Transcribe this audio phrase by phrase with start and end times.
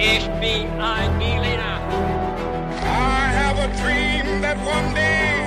[0.00, 1.80] Ich bin ein Berliner.
[2.84, 5.42] I have a dream that one day.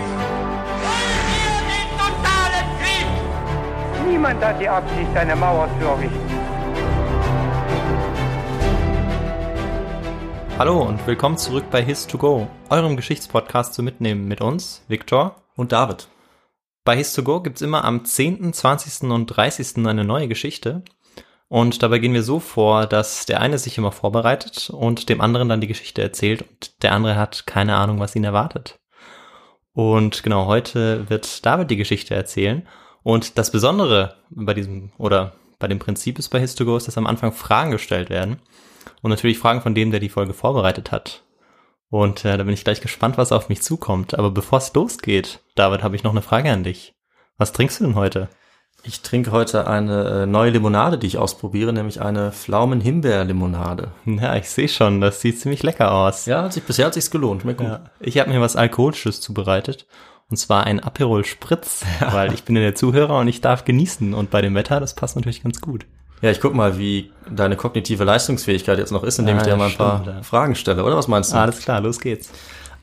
[0.84, 4.10] Wollen wir den totalen Krieg?
[4.10, 6.20] Niemand hat die Absicht, eine Mauer zu errichten.
[10.60, 16.10] Hallo und willkommen zurück bei His2Go, eurem Geschichtspodcast zu mitnehmen mit uns, Viktor und David.
[16.84, 19.10] Bei His2Go gibt's immer am 10., 20.
[19.12, 19.88] und 30.
[19.88, 20.84] eine neue Geschichte.
[21.52, 25.50] Und dabei gehen wir so vor, dass der eine sich immer vorbereitet und dem anderen
[25.50, 28.80] dann die Geschichte erzählt und der andere hat keine Ahnung, was ihn erwartet.
[29.74, 32.66] Und genau, heute wird David die Geschichte erzählen.
[33.04, 37.06] Und das Besondere bei diesem, oder bei dem Prinzip ist bei His2Go, ist, dass am
[37.06, 38.40] Anfang Fragen gestellt werden.
[39.02, 41.26] Und natürlich Fragen von dem, der die Folge vorbereitet hat.
[41.90, 44.18] Und äh, da bin ich gleich gespannt, was auf mich zukommt.
[44.18, 46.94] Aber bevor es losgeht, David, habe ich noch eine Frage an dich.
[47.38, 48.30] Was trinkst du denn heute?
[48.84, 53.90] Ich trinke heute eine äh, neue Limonade, die ich ausprobiere, nämlich eine Pflaumen-Himbeer-Limonade.
[54.06, 56.26] Ja, ich sehe schon, das sieht ziemlich lecker aus.
[56.26, 57.44] Ja, hat sich, bisher hat sich's gelohnt.
[57.44, 57.68] Schmeckt gut.
[57.68, 57.82] Ja.
[58.00, 59.86] Ich habe mir was Alkoholisches zubereitet.
[60.30, 64.14] Und zwar ein Aperol Spritz, weil ich bin ja der Zuhörer und ich darf genießen.
[64.14, 65.86] Und bei dem Wetter, das passt natürlich ganz gut.
[66.22, 69.58] Ja, ich guck mal, wie deine kognitive Leistungsfähigkeit jetzt noch ist, indem Ah, ich dir
[69.58, 70.24] mal ein paar stimmt, ja.
[70.24, 71.38] Fragen stelle, oder was meinst du?
[71.38, 72.32] Alles klar, los geht's.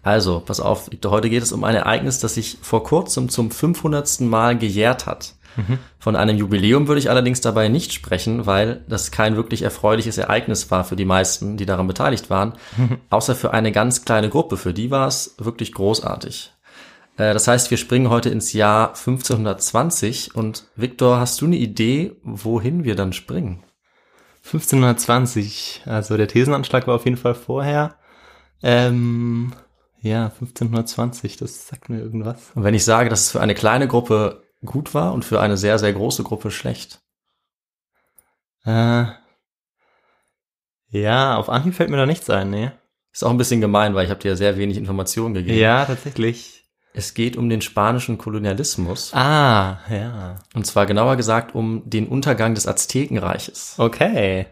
[0.03, 4.21] Also, pass auf, heute geht es um ein Ereignis, das sich vor kurzem zum 500.
[4.21, 5.35] Mal gejährt hat.
[5.99, 10.71] Von einem Jubiläum würde ich allerdings dabei nicht sprechen, weil das kein wirklich erfreuliches Ereignis
[10.71, 12.55] war für die meisten, die daran beteiligt waren,
[13.11, 14.57] außer für eine ganz kleine Gruppe.
[14.57, 16.53] Für die war es wirklich großartig.
[17.17, 22.17] Äh, Das heißt, wir springen heute ins Jahr 1520 und Victor, hast du eine Idee,
[22.23, 23.65] wohin wir dann springen?
[24.45, 27.97] 1520, also der Thesenanschlag war auf jeden Fall vorher.
[28.63, 29.53] Ähm,
[30.01, 32.53] ja, 1520, das sagt mir irgendwas.
[32.55, 35.57] Und wenn ich sage, dass es für eine kleine Gruppe gut war und für eine
[35.57, 37.01] sehr, sehr große Gruppe schlecht.
[38.65, 39.07] Äh,
[40.91, 42.73] ja, auf Anhieb fällt mir da nichts ein, ne?
[43.13, 45.59] Ist auch ein bisschen gemein, weil ich habe dir ja sehr wenig Informationen gegeben.
[45.59, 46.65] Ja, tatsächlich.
[46.95, 49.13] Es geht um den spanischen Kolonialismus.
[49.15, 50.37] Ah, ja.
[50.55, 53.75] Und zwar genauer gesagt um den Untergang des Aztekenreiches.
[53.79, 54.47] Okay.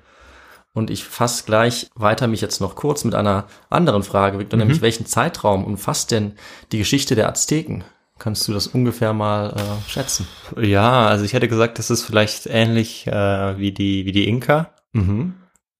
[0.72, 4.82] Und ich fasse gleich weiter mich jetzt noch kurz mit einer anderen Frage, Victor, nämlich
[4.82, 6.34] welchen Zeitraum umfasst denn
[6.70, 7.82] die Geschichte der Azteken?
[8.18, 10.26] Kannst du das ungefähr mal äh, schätzen?
[10.58, 14.70] Ja, also ich hätte gesagt, das ist vielleicht ähnlich äh, wie die wie die Inka.
[14.92, 15.34] Mhm.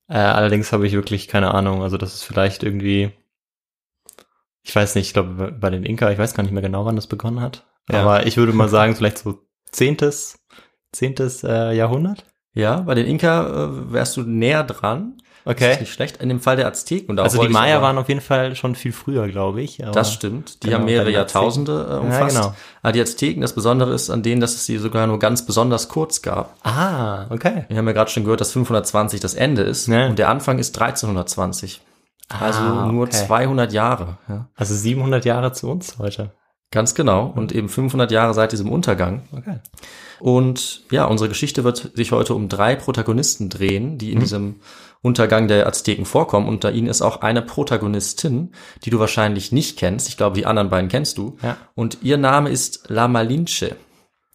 [0.09, 1.83] Äh, allerdings habe ich wirklich keine Ahnung.
[1.83, 3.11] Also das ist vielleicht irgendwie,
[4.63, 6.97] ich weiß nicht, ich glaube bei den Inka, ich weiß gar nicht mehr genau, wann
[6.97, 7.67] das begonnen hat.
[7.91, 8.03] Ja.
[8.03, 10.39] Aber ich würde mal sagen, vielleicht so zehntes,
[10.93, 12.27] zehntes äh, Jahrhundert.
[12.53, 15.19] Ja, bei den Inka äh, wärst du näher dran.
[15.47, 16.17] Das ist nicht schlecht.
[16.19, 17.09] In dem Fall der Azteken.
[17.11, 19.79] Und Also die Maya waren auf jeden Fall schon viel früher, glaube ich.
[19.93, 20.63] Das stimmt.
[20.63, 21.11] Die Genau, haben mehrere.
[21.11, 22.35] Jahrtausende äh, umfasst.
[22.37, 22.55] Ja, genau.
[22.83, 25.89] Aber die Azteken, das Besondere ist an denen, dass es sie sogar nur ganz besonders
[25.89, 26.55] kurz gab.
[26.65, 27.65] Ah, okay.
[27.69, 30.07] Wir haben ja gerade schon gehört, dass 520 das Ende ist Ja.
[30.09, 31.81] und der Anfang ist 1320.
[32.29, 33.13] Also Ah, nur okay.
[33.27, 34.19] 200 Jahre.
[34.29, 34.49] Ja.
[34.57, 36.31] Also 700 Jahre zu uns heute.
[36.73, 37.27] Ganz genau.
[37.35, 39.23] Und eben 500 Jahre seit diesem Untergang.
[39.37, 39.59] Okay.
[40.19, 44.57] Und ja, unsere Geschichte wird sich heute um drei Protagonisten drehen, die in diesem
[45.03, 46.49] Untergang der Azteken vorkommen.
[46.49, 48.53] Unter ihnen ist auch eine Protagonistin,
[48.85, 50.09] die du wahrscheinlich nicht kennst.
[50.09, 51.37] Ich glaube, die anderen beiden kennst du.
[51.43, 51.57] Ja.
[51.75, 53.77] Und ihr Name ist La Malinche.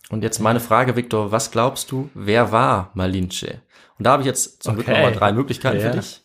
[0.10, 3.62] Und jetzt meine Frage, Victor, was glaubst du, wer war Malinche?
[3.98, 4.98] Und da habe ich jetzt zum Glück Okay.
[4.98, 5.92] nochmal drei Möglichkeiten Ja.
[5.92, 6.22] für dich.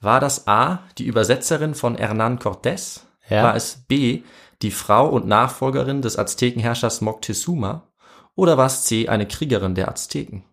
[0.00, 3.00] War das A, die Übersetzerin von Hernán Cortés?
[3.28, 3.42] Ja.
[3.42, 4.22] War es B,
[4.62, 7.88] die Frau und Nachfolgerin des Aztekenherrschers Moctezuma?
[8.34, 10.44] Oder war es C, eine Kriegerin der Azteken?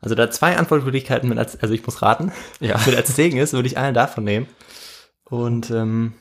[0.00, 2.32] Also da zwei Antwortmöglichkeiten mit, also ich muss raten.
[2.60, 2.80] Ja.
[2.86, 4.48] mit Azteken ist, würde ich eine davon nehmen.
[5.24, 6.14] Und ähm,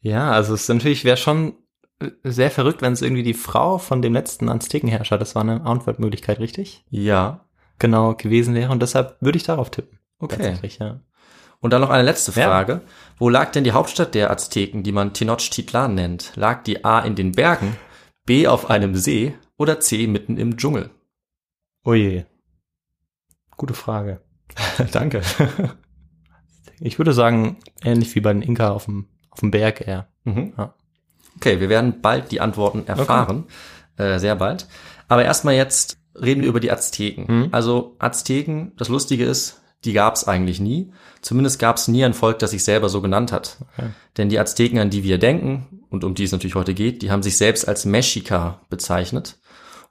[0.00, 1.54] ja, also es natürlich wäre schon
[2.22, 6.38] sehr verrückt, wenn es irgendwie die Frau von dem letzten Aztekenherrscher, das war eine Antwortmöglichkeit,
[6.38, 6.84] richtig?
[6.90, 7.44] Ja.
[7.80, 9.98] Genau gewesen wäre und deshalb würde ich darauf tippen.
[10.18, 10.58] Okay.
[10.78, 11.00] Ja.
[11.60, 12.48] Und dann noch eine letzte Ja.
[12.48, 12.82] Frage.
[13.18, 16.32] Wo lag denn die Hauptstadt der Azteken, die man Tenochtitlan nennt?
[16.36, 17.76] Lag die A in den Bergen,
[18.26, 20.90] B auf einem See oder C mitten im Dschungel?
[21.84, 22.24] Oh je.
[23.56, 24.20] Gute Frage.
[24.92, 25.22] Danke.
[26.80, 30.08] Ich würde sagen, ähnlich wie bei den Inka auf dem, auf dem Berg eher.
[30.24, 30.52] Mhm.
[30.56, 30.74] Ja.
[31.36, 33.46] Okay, wir werden bald die Antworten erfahren.
[33.96, 34.68] Äh, sehr bald.
[35.08, 37.24] Aber erstmal jetzt reden wir über die Azteken.
[37.26, 37.48] Mhm.
[37.52, 40.92] Also Azteken, das Lustige ist, die gab es eigentlich nie.
[41.20, 43.58] Zumindest gab es nie ein Volk, das sich selber so genannt hat.
[43.60, 43.90] Okay.
[44.16, 47.10] Denn die Azteken, an die wir denken und um die es natürlich heute geht, die
[47.10, 49.38] haben sich selbst als Mexica bezeichnet.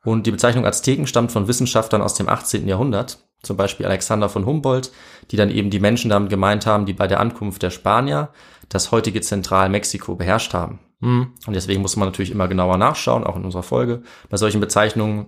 [0.04, 2.68] Und die Bezeichnung Azteken stammt von Wissenschaftlern aus dem 18.
[2.68, 4.92] Jahrhundert, zum Beispiel Alexander von Humboldt,
[5.32, 8.30] die dann eben die Menschen damit gemeint haben, die bei der Ankunft der Spanier
[8.70, 10.80] das heutige Zentralmexiko beherrscht haben.
[11.00, 11.34] Mhm.
[11.46, 15.28] Und deswegen muss man natürlich immer genauer nachschauen, auch in unserer Folge, bei solchen Bezeichnungen,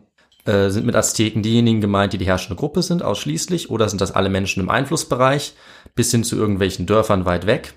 [0.49, 4.13] Äh, sind mit Azteken diejenigen gemeint, die die herrschende Gruppe sind, ausschließlich, oder sind das
[4.13, 5.53] alle Menschen im Einflussbereich,
[5.93, 7.75] bis hin zu irgendwelchen Dörfern weit weg?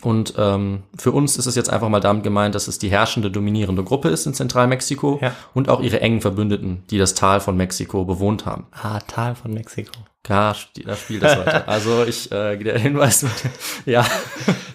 [0.00, 3.30] Und ähm, für uns ist es jetzt einfach mal damit gemeint, dass es die herrschende,
[3.30, 5.32] dominierende Gruppe ist in Zentralmexiko Ja.
[5.52, 8.66] und auch ihre engen Verbündeten, die das Tal von Mexiko bewohnt haben.
[8.72, 9.92] Ah, Tal von Mexiko.
[10.28, 11.68] Ja, sp- da spielt das heute.
[11.68, 13.26] Also ich, äh, der Hinweis,
[13.86, 14.04] ja,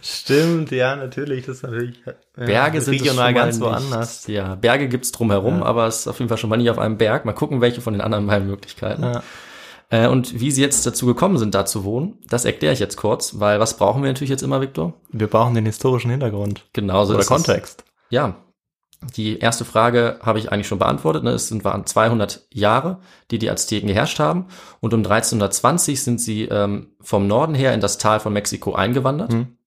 [0.02, 1.46] Stimmt, ja, natürlich.
[1.46, 2.00] Das ist natürlich
[2.36, 4.28] Berge sind regional ganz woanders.
[4.28, 6.98] Ja, Berge gibt's drumherum, aber es ist auf jeden Fall schon mal nicht auf einem
[6.98, 7.26] Berg.
[7.26, 9.04] Mal gucken, welche von den anderen beiden Möglichkeiten.
[9.04, 9.24] Ja.
[9.90, 12.98] Äh, und wie sie jetzt dazu gekommen sind, da zu wohnen, das erkläre ich jetzt
[12.98, 14.94] kurz, weil was brauchen wir natürlich jetzt immer, Viktor?
[15.12, 16.66] Wir brauchen den historischen Hintergrund.
[16.74, 17.30] Genauso Oder ist es.
[17.30, 17.86] Kontext.
[18.10, 18.36] Ja.
[19.16, 21.24] Die erste Frage habe ich eigentlich schon beantwortet.
[21.24, 21.30] Ne?
[21.30, 23.00] Es sind, waren 200 Jahre,
[23.30, 24.48] die die Azteken geherrscht haben.
[24.80, 29.32] Und um 1320 sind sie ähm, vom Norden her in das Tal von Mexiko eingewandert
[29.34, 29.58] Mhm.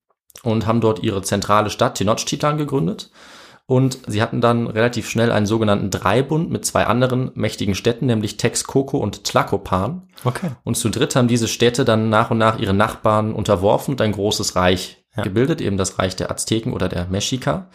[0.43, 3.09] und haben dort ihre zentrale Stadt Tenochtitlan gegründet.
[3.71, 8.35] Und sie hatten dann relativ schnell einen sogenannten Dreibund mit zwei anderen mächtigen Städten, nämlich
[8.35, 10.09] Texcoco und Tlacopan.
[10.25, 10.49] Okay.
[10.65, 14.11] Und zu dritt haben diese Städte dann nach und nach ihre Nachbarn unterworfen und ein
[14.11, 15.23] großes Reich Ja.
[15.23, 17.69] gebildet, eben das Reich der Azteken oder der Mexica.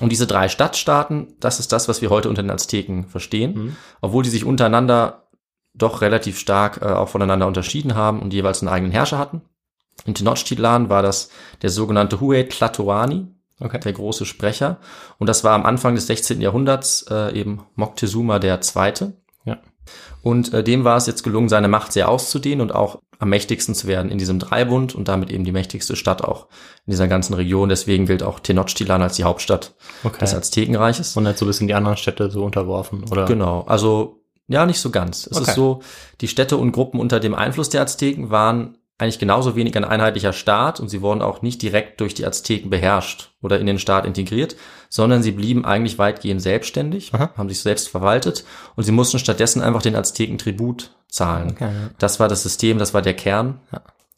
[0.00, 3.76] Und diese drei Stadtstaaten, das ist das, was wir heute unter den Azteken verstehen, Mhm.
[4.00, 5.28] obwohl die sich untereinander
[5.72, 9.42] doch relativ stark äh, auch voneinander unterschieden haben und jeweils einen eigenen Herrscher hatten.
[10.04, 11.30] In Tenochtitlan war das
[11.62, 13.28] der sogenannte Huey Tlatoani,
[13.60, 13.80] Okay.
[13.80, 14.78] der große Sprecher.
[15.18, 16.40] Und das war am Anfang des 16.
[16.40, 19.14] Jahrhunderts äh, eben Moctezuma der Zweite.
[19.44, 19.58] Ja.
[20.22, 23.74] Und äh, dem war es jetzt gelungen, seine Macht sehr auszudehnen und auch am mächtigsten
[23.74, 26.46] zu werden in diesem Dreibund und damit eben die mächtigste Stadt auch
[26.86, 27.68] in dieser ganzen Region.
[27.68, 30.18] Deswegen gilt auch Tenochtitlan als die Hauptstadt Okay.
[30.20, 31.16] des Aztekenreiches.
[31.16, 33.24] Und jetzt so ein bisschen die anderen Städte so unterworfen, oder?
[33.24, 35.26] Genau, also ja, nicht so ganz.
[35.26, 35.50] Es Okay.
[35.50, 35.82] ist so,
[36.20, 40.32] die Städte und Gruppen unter dem Einfluss der Azteken waren eigentlich genauso wenig ein einheitlicher
[40.32, 44.04] Staat und sie wurden auch nicht direkt durch die Azteken beherrscht oder in den Staat
[44.04, 44.56] integriert,
[44.88, 47.30] sondern sie blieben eigentlich weitgehend selbstständig, Aha.
[47.36, 51.52] haben sich selbst verwaltet und sie mussten stattdessen einfach den Azteken Tribut zahlen.
[51.52, 51.90] Okay, ja.
[51.98, 53.60] Das war das System, das war der Kern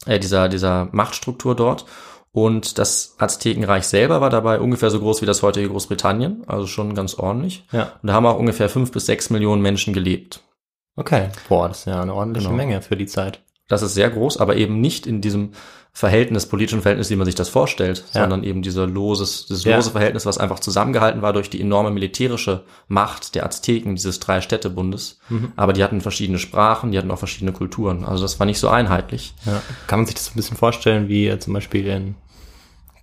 [0.07, 1.85] äh, dieser, dieser Machtstruktur dort.
[2.33, 6.95] Und das Aztekenreich selber war dabei ungefähr so groß wie das heutige Großbritannien, also schon
[6.95, 7.65] ganz ordentlich.
[7.73, 7.95] Ja.
[8.01, 10.41] Und da haben auch ungefähr fünf bis sechs Millionen Menschen gelebt.
[10.95, 11.29] Okay.
[11.49, 12.57] Boah, das ist ja eine ordentliche Genau.
[12.57, 13.41] Menge für die Zeit.
[13.71, 15.53] Das ist sehr groß, aber eben nicht in diesem
[15.93, 18.21] Verhältnis, politischen Verhältnis, wie man sich das vorstellt, Ja.
[18.23, 19.77] sondern eben dieser loses, dieses Ja.
[19.77, 25.19] lose Verhältnis, was einfach zusammengehalten war durch die enorme militärische Macht der Azteken, dieses Drei-Städtebundes.
[25.31, 25.53] Mhm.
[25.57, 28.05] Aber die hatten verschiedene Sprachen, die hatten auch verschiedene Kulturen.
[28.05, 29.35] Also das war nicht so einheitlich.
[29.47, 29.63] Ja.
[29.89, 32.15] Kann man sich das ein bisschen vorstellen, wie zum Beispiel in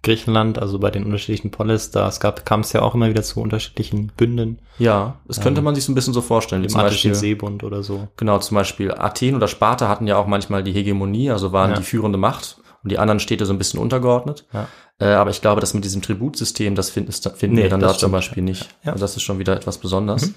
[0.04, 3.24] Griechenland, also bei den unterschiedlichen Polis, da es gab, kam es ja auch immer wieder
[3.24, 6.64] zu unterschiedlichen Bünden, Ja, das könnte man sich so ein bisschen so vorstellen.
[6.64, 8.08] Wie zum Beispiel, Seebund oder so.
[8.18, 11.78] genau, zum Beispiel Athen oder Sparta hatten ja auch manchmal die Hegemonie, also waren Ja.
[11.78, 14.46] die führende Macht und die anderen Städte so ein bisschen untergeordnet.
[14.54, 14.68] Ja.
[15.00, 17.94] Äh, aber ich glaube, das mit diesem Tributsystem, das finden, finden Nee, wir dann da
[17.96, 18.12] zum.
[18.12, 18.70] Beispiel nicht.
[18.84, 18.94] Ja.
[18.94, 20.32] Also das ist schon wieder etwas Besonderes.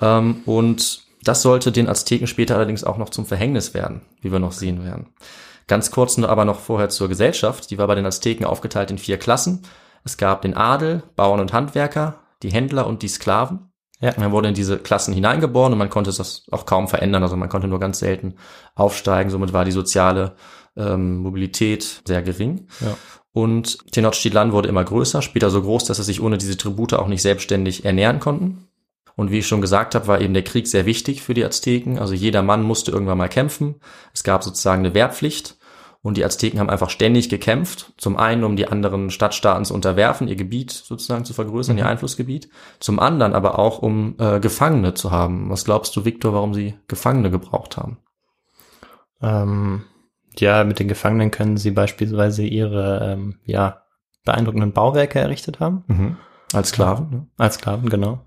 [0.00, 4.38] Ähm, und das sollte den Azteken später allerdings auch noch zum Verhängnis werden, wie wir
[4.38, 5.08] noch sehen werden.
[5.70, 7.70] Ganz kurz nur aber noch vorher zur Gesellschaft.
[7.70, 9.62] Die war bei den Azteken aufgeteilt in vier Klassen.
[10.02, 13.70] Es gab den Adel, Bauern und Handwerker, die Händler und die Sklaven.
[14.00, 14.12] Ja.
[14.16, 17.22] Man wurde in diese Klassen hineingeboren und man konnte das auch kaum verändern.
[17.22, 18.34] Also man konnte nur ganz selten
[18.74, 19.30] aufsteigen.
[19.30, 20.34] Somit war die soziale
[20.76, 22.66] ähm, Mobilität sehr gering.
[22.80, 22.96] Ja.
[23.30, 27.06] Und Tenochtitlan wurde immer größer, später so groß, dass sie sich ohne diese Tribute auch
[27.06, 28.66] nicht selbstständig ernähren konnten.
[29.14, 32.00] Und wie ich schon gesagt habe, war eben der Krieg sehr wichtig für die Azteken.
[32.00, 33.76] Also jeder Mann musste irgendwann mal kämpfen.
[34.12, 35.59] Es gab sozusagen eine Wehrpflicht.
[36.02, 37.92] Und die Azteken haben einfach ständig gekämpft.
[37.98, 42.48] Zum einen, um die anderen Stadtstaaten zu unterwerfen, ihr Gebiet sozusagen zu vergrößern, ihr Einflussgebiet.
[42.78, 45.50] Zum anderen aber auch, um äh, Gefangene zu haben.
[45.50, 47.98] Was glaubst du, Viktor, warum sie Gefangene gebraucht haben?
[49.20, 49.84] Ähm,
[50.38, 53.82] ja, mit den Gefangenen können sie beispielsweise ihre, ähm, ja,
[54.24, 55.84] beeindruckenden Bauwerke errichtet haben.
[56.52, 57.10] Als Sklaven?
[57.10, 57.26] Ne?
[57.36, 58.20] Als Sklaven, genau.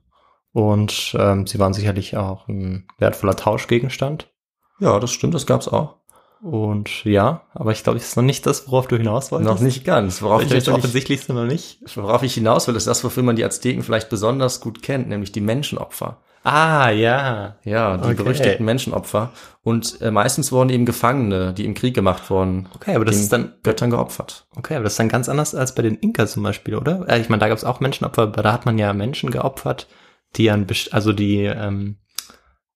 [0.51, 4.31] Und ähm, sie waren sicherlich auch ein wertvoller Tauschgegenstand.
[4.79, 6.02] Ja, das stimmt, das gab's auch.
[6.43, 9.49] Und ja, aber ich glaube, das ist noch nicht das, worauf du hinaus wolltest.
[9.49, 10.21] Noch nicht ganz.
[10.21, 11.79] Worauf ich, Vielleicht natürlich, offensichtlich sind noch nicht.
[11.95, 15.31] worauf ich hinaus will, ist das, wofür man die Azteken vielleicht besonders gut kennt, nämlich
[15.31, 16.17] die Menschenopfer.
[16.43, 17.55] Ah, ja.
[17.63, 18.15] Ja, die Okay.
[18.15, 19.31] berüchtigten Menschenopfer.
[19.63, 23.31] Und äh, meistens wurden eben Gefangene, die im Krieg gemacht wurden, Okay, aber das ist
[23.31, 24.45] dann, Göttern geopfert.
[24.57, 27.07] okay, aber das ist dann ganz anders als bei den Inka zum Beispiel, oder?
[27.07, 29.87] Äh, ich meine, da gab es auch Menschenopfer, aber da hat man ja Menschen geopfert,
[30.35, 31.95] die an, also die, ähm,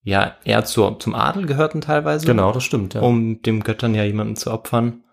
[0.08, 2.26] ja, eher zur, zum Adel gehörten teilweise.
[2.26, 3.02] Genau, das stimmt, ja.
[3.02, 5.04] um dem Göttern ja jemanden zu opfern,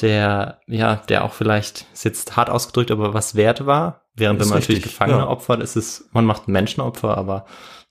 [0.00, 4.02] der, ja, der auch vielleicht, ist jetzt hart ausgedrückt, aber was wert war.
[4.14, 5.28] Während wenn man natürlich richtig, Gefangene ja.
[5.28, 7.46] opfert, ist es, man macht Menschenopfer, aber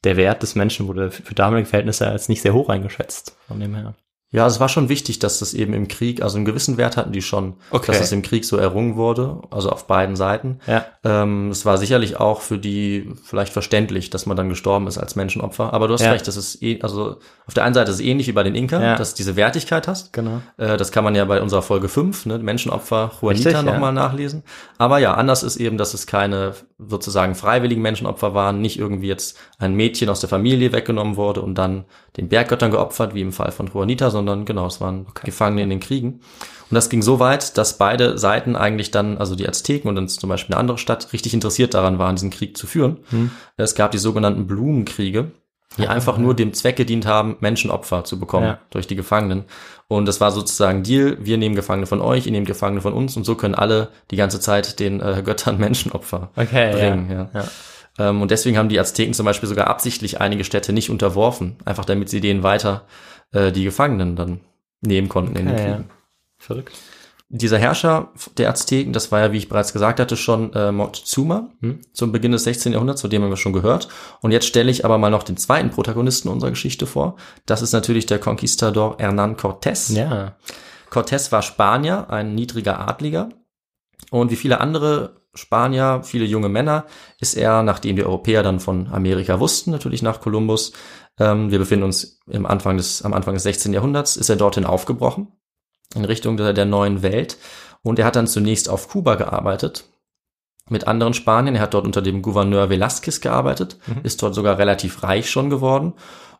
[0.05, 3.37] der Wert des Menschen wurde für damalige Verhältnisse als nicht sehr hoch eingeschätzt.
[3.45, 3.93] Von dem her.
[4.33, 7.11] Ja, es war schon wichtig, dass das eben im Krieg, also einen gewissen Wert hatten
[7.13, 7.85] die schon, Okay.
[7.87, 10.59] dass das im Krieg so errungen wurde, also auf beiden Seiten.
[10.67, 10.85] Ja.
[11.03, 15.15] Ähm, es war sicherlich auch für die vielleicht verständlich, dass man dann gestorben ist als
[15.15, 15.71] Menschenopfer.
[15.71, 16.11] Aber du hast Ja.
[16.11, 18.55] recht, das ist eh, also auf der einen Seite ist es ähnlich wie bei den
[18.55, 18.95] Inka, Ja.
[18.95, 20.11] dass du diese Wertigkeit hast.
[20.13, 20.41] Genau.
[20.57, 23.61] Äh, das kann man ja bei unserer Folge 5, ne, Menschenopfer Juanita Richtig, ja.
[23.71, 24.41] nochmal nachlesen.
[24.79, 29.37] Aber ja, anders ist eben, dass es keine sozusagen freiwilligen Menschenopfer waren, nicht irgendwie jetzt
[29.59, 31.85] ein Mädchen aus der Familie weggenommen wurde und dann
[32.17, 35.79] den Berggöttern geopfert, wie im Fall von Juanita, sondern genau, es waren Gefangene in den
[35.79, 36.21] Kriegen.
[36.69, 40.07] Und das ging so weit, dass beide Seiten eigentlich dann, also die Azteken und dann
[40.07, 42.99] zum Beispiel eine andere Stadt, richtig interessiert daran waren, diesen Krieg zu führen.
[43.09, 43.31] Hm.
[43.57, 45.31] Es gab die sogenannten Blumenkriege,
[45.77, 48.59] die einfach nur dem Zweck gedient haben, Menschenopfer zu bekommen Ja.
[48.69, 49.45] durch die Gefangenen.
[49.87, 53.17] Und das war sozusagen Deal, wir nehmen Gefangene von euch, ihr nehmt Gefangene von uns
[53.17, 57.09] und so können alle die ganze Zeit den äh, Göttern Menschenopfer Okay, bringen.
[57.11, 57.29] ja.
[57.33, 57.47] Ja.
[57.99, 61.85] Ähm, und deswegen haben die Azteken zum Beispiel sogar absichtlich einige Städte nicht unterworfen, einfach
[61.85, 62.85] damit sie denen weiter
[63.31, 64.39] äh, die Gefangenen dann
[64.81, 65.75] nehmen konnten in den Okay, ja.
[65.75, 65.89] Kriegen.
[66.37, 66.73] Verrückt.
[67.29, 71.49] Dieser Herrscher der Azteken, das war ja, wie ich bereits gesagt hatte, schon äh, Moctezuma
[71.91, 72.73] zum Beginn des 16.
[72.73, 73.87] Jahrhunderts, von dem haben wir schon gehört.
[74.21, 77.15] Und jetzt stelle ich aber mal noch den zweiten Protagonisten unserer Geschichte vor.
[77.47, 79.95] Das ist natürlich der Conquistador Hernán Cortés.
[79.95, 80.35] Ja.
[80.91, 83.29] Cortés war Spanier, ein niedriger Adliger.
[84.11, 86.85] Und wie viele andere Spanier, viele junge Männer,
[87.19, 90.73] ist er, nachdem die Europäer dann von Amerika wussten, natürlich nach Kolumbus,
[91.19, 93.73] ähm, wir befinden uns im Anfang des, am Anfang des 16.
[93.73, 95.27] Jahrhunderts, ist er dorthin aufgebrochen,
[95.95, 97.37] in Richtung der, der neuen Welt.
[97.81, 99.85] Und er hat dann zunächst auf Kuba gearbeitet,
[100.69, 101.55] mit anderen Spaniern.
[101.55, 105.93] Er hat dort unter dem Gouverneur Velázquez gearbeitet, ist dort sogar relativ reich schon geworden.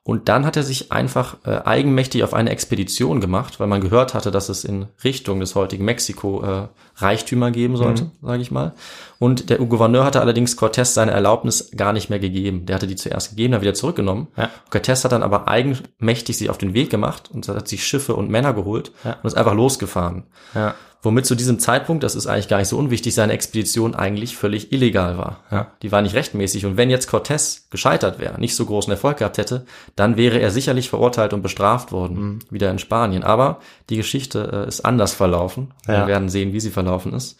[0.05, 4.13] Und dann hat er sich einfach äh, eigenmächtig auf eine Expedition gemacht, weil man gehört
[4.13, 6.67] hatte, dass es in Richtung des heutigen Mexiko äh,
[6.97, 8.73] Reichtümer geben sollte, sage ich mal.
[9.17, 12.65] Und der Gouverneur hatte allerdings Cortés seine Erlaubnis gar nicht mehr gegeben.
[12.65, 14.27] Der hatte die zuerst gegeben, dann wieder zurückgenommen.
[14.35, 14.49] Ja.
[14.69, 18.29] Cortés hat dann aber eigenmächtig sich auf den Weg gemacht und hat sich Schiffe und
[18.29, 19.13] Männer geholt Ja.
[19.23, 20.23] und ist einfach losgefahren.
[20.53, 20.75] Ja.
[21.03, 24.71] Womit zu diesem Zeitpunkt, das ist eigentlich gar nicht so unwichtig, seine Expedition eigentlich völlig
[24.71, 25.41] illegal war.
[25.51, 25.67] Ja.
[25.81, 26.65] Die war nicht rechtmäßig.
[26.65, 29.65] Und wenn jetzt Cortés gescheitert wäre, nicht so großen Erfolg gehabt hätte,
[29.97, 32.39] dann wäre er sicherlich verurteilt und bestraft worden, Mhm.
[32.49, 33.23] wieder in Spanien.
[33.23, 35.71] Aber die Geschichte äh, ist anders verlaufen.
[35.87, 35.99] Ja.
[36.01, 37.37] Wir werden sehen, wie sie verlaufen ist.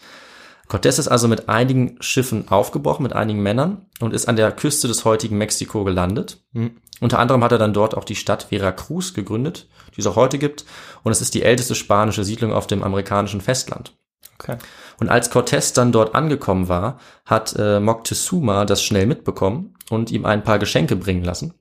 [0.68, 4.88] Cortés ist also mit einigen Schiffen aufgebrochen, mit einigen Männern und ist an der Küste
[4.88, 6.42] des heutigen Mexiko gelandet.
[6.52, 6.76] Mhm.
[7.00, 10.38] Unter anderem hat er dann dort auch die Stadt Veracruz gegründet, die es auch heute
[10.38, 10.64] gibt.
[11.02, 13.96] Und es ist die älteste spanische Siedlung auf dem amerikanischen Festland.
[14.38, 14.56] Okay.
[14.98, 20.24] Und als Cortés dann dort angekommen war, hat äh, Moctezuma das schnell mitbekommen und ihm
[20.24, 21.54] ein paar Geschenke bringen lassen.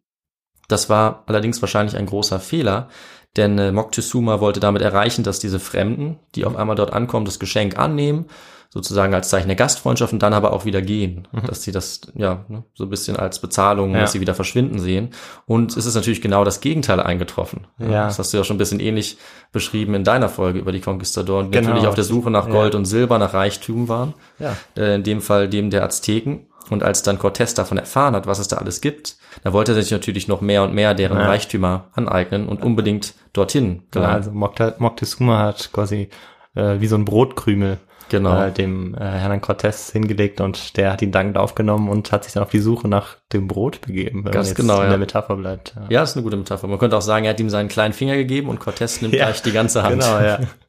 [0.67, 2.89] Das war allerdings wahrscheinlich ein großer Fehler,
[3.37, 7.39] denn äh, Moctezuma wollte damit erreichen, dass diese Fremden, die auf einmal dort ankommen, das
[7.39, 8.25] Geschenk annehmen,
[8.69, 12.43] sozusagen als Zeichen der Gastfreundschaft und dann aber auch wieder gehen, dass sie das ja
[12.47, 14.01] ne, so ein bisschen als Bezahlung, Ja.
[14.01, 15.11] dass sie wieder verschwinden sehen.
[15.45, 17.67] Und es ist natürlich genau das Gegenteil eingetroffen.
[17.77, 18.05] Ja.
[18.05, 19.17] Das hast du ja schon ein bisschen ähnlich
[19.51, 21.67] beschrieben in deiner Folge über die Conquistadoren, die Genau.
[21.69, 22.51] natürlich auf der Suche nach Ja.
[22.51, 24.15] Gold und Silber, nach Reichtum waren.
[24.39, 24.57] Ja.
[24.75, 26.47] Äh, in dem Fall dem der Azteken.
[26.73, 29.81] Und als dann Cortés davon erfahren hat, was es da alles gibt, da wollte er
[29.81, 31.25] sich natürlich noch mehr und mehr deren Ja.
[31.27, 34.13] Reichtümer aneignen und unbedingt dorthin Ja, gelangen.
[34.15, 36.09] also Mocte- Moctezuma hat quasi
[36.55, 37.77] äh, wie so ein Brotkrümel
[38.09, 38.43] Genau.
[38.43, 42.33] äh, dem äh, Herrn Cortés hingelegt und der hat ihn dankend aufgenommen und hat sich
[42.33, 44.89] dann auf die Suche nach dem Brot begeben, wenn Ganz man jetzt genau, in ja.
[44.89, 45.73] der Metapher bleibt.
[45.75, 46.67] Ja, Ja, ist eine gute Metapher.
[46.67, 49.25] Man könnte auch sagen, er hat ihm seinen kleinen Finger gegeben und Cortés nimmt Ja.
[49.25, 49.99] gleich die ganze Hand.
[50.01, 50.39] Genau, ja.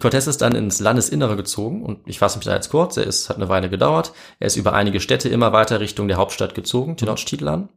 [0.00, 3.28] Cortés ist dann ins Landesinnere gezogen und ich fasse mich da jetzt kurz, er ist,
[3.28, 4.12] hat eine Weile gedauert.
[4.38, 7.68] Er ist über einige Städte immer weiter Richtung der Hauptstadt gezogen, Tenochtitlan.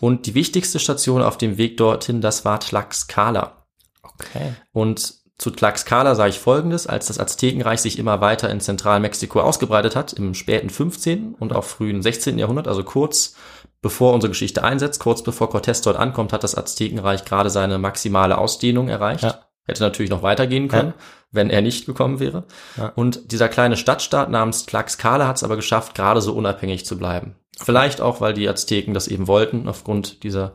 [0.00, 3.64] Und die wichtigste Station auf dem Weg dorthin, das war Tlaxcala.
[4.02, 4.54] Okay.
[4.72, 9.96] Und zu Tlaxcala sage ich folgendes, als das Aztekenreich sich immer weiter in Zentralmexiko ausgebreitet
[9.96, 11.34] hat, im späten 15.
[11.34, 12.38] und auch frühen 16.
[12.38, 13.36] Jahrhundert, also kurz
[13.80, 18.36] bevor unsere Geschichte einsetzt, kurz bevor Cortés dort ankommt, hat das Aztekenreich gerade seine maximale
[18.36, 19.22] Ausdehnung erreicht.
[19.24, 19.46] Ja.
[19.66, 21.04] Hätte natürlich noch weitergehen können, Ja.
[21.32, 22.44] Wenn er nicht gekommen wäre.
[22.76, 22.92] Ja.
[22.94, 27.36] Und dieser kleine Stadtstaat namens Tlaxcala hat es aber geschafft, gerade so unabhängig zu bleiben.
[27.58, 30.52] Vielleicht auch, weil die Azteken das eben wollten, aufgrund dieser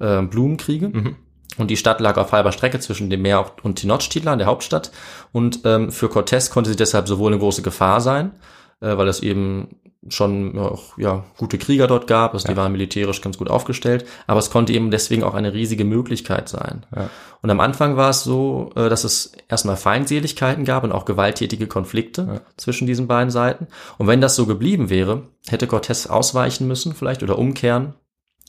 [0.00, 0.88] äh, Blumenkriege.
[0.88, 1.16] Mhm.
[1.56, 4.92] Und die Stadt lag auf halber Strecke zwischen dem Meer und Tenochtitlan, der Hauptstadt.
[5.32, 8.32] Und ähm, für Cortés konnte sie deshalb sowohl eine große Gefahr sein,
[8.80, 9.76] äh, weil es eben
[10.08, 14.06] schon ja, auch ja, gute Krieger dort gab, also die waren militärisch ganz gut aufgestellt,
[14.26, 16.86] aber es konnte eben deswegen auch eine riesige Möglichkeit sein.
[16.94, 17.10] Ja.
[17.42, 21.66] Und am Anfang war es so, äh, dass es erstmal Feindseligkeiten gab und auch gewalttätige
[21.66, 23.66] Konflikte zwischen diesen beiden Seiten.
[23.98, 27.94] Und wenn das so geblieben wäre, hätte Cortés ausweichen müssen vielleicht oder umkehren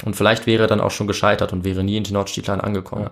[0.06, 3.06] und vielleicht wäre er dann auch schon gescheitert und wäre nie in Tenochtitlan angekommen.
[3.06, 3.12] Ja.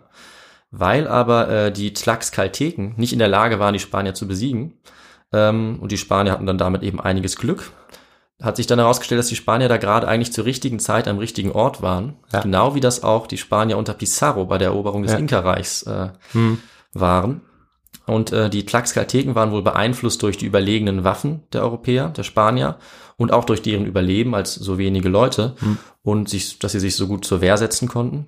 [0.70, 4.74] Weil aber äh, die Tlaxcalteken nicht in der Lage waren, die Spanier zu besiegen,
[5.34, 7.72] ähm, und die Spanier hatten dann damit eben einiges Glück,
[8.41, 11.51] hat sich dann herausgestellt, dass die Spanier da gerade eigentlich zur richtigen Zeit am richtigen
[11.51, 12.17] Ort waren.
[12.32, 12.41] Ja.
[12.41, 15.17] Genau wie das auch die Spanier unter Pizarro bei der Eroberung des Ja.
[15.17, 16.60] Inka-Reichs äh, Hm.
[16.94, 17.41] waren.
[18.06, 22.77] Und äh, die Tlaxcalteken waren wohl beeinflusst durch die überlegenen Waffen der Europäer, der Spanier
[23.17, 25.77] und auch durch deren Überleben als so wenige Leute Hm.
[26.03, 28.27] und sich, dass sie sich so gut zur Wehr setzen konnten.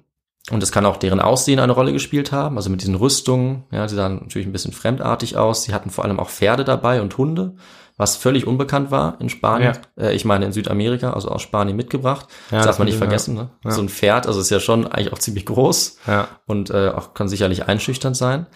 [0.52, 3.66] Und es kann auch deren Aussehen eine Rolle gespielt haben, also mit diesen Rüstungen.
[3.72, 5.64] Ja, sie sahen natürlich ein bisschen fremdartig aus.
[5.64, 7.56] Sie hatten vor allem auch Pferde dabei und Hunde,
[8.00, 9.78] was völlig unbekannt war in Spanien.
[10.00, 12.28] Äh, ich meine in Südamerika, also aus Spanien mitgebracht.
[12.50, 13.36] Ja, das darf man nicht vergessen.
[13.36, 13.50] Ne?
[13.66, 13.72] ja.
[13.72, 16.28] So ein Pferd, also ist ja schon eigentlich auch ziemlich groß Ja.
[16.48, 18.48] und äh, auch kann sicherlich einschüchternd sein.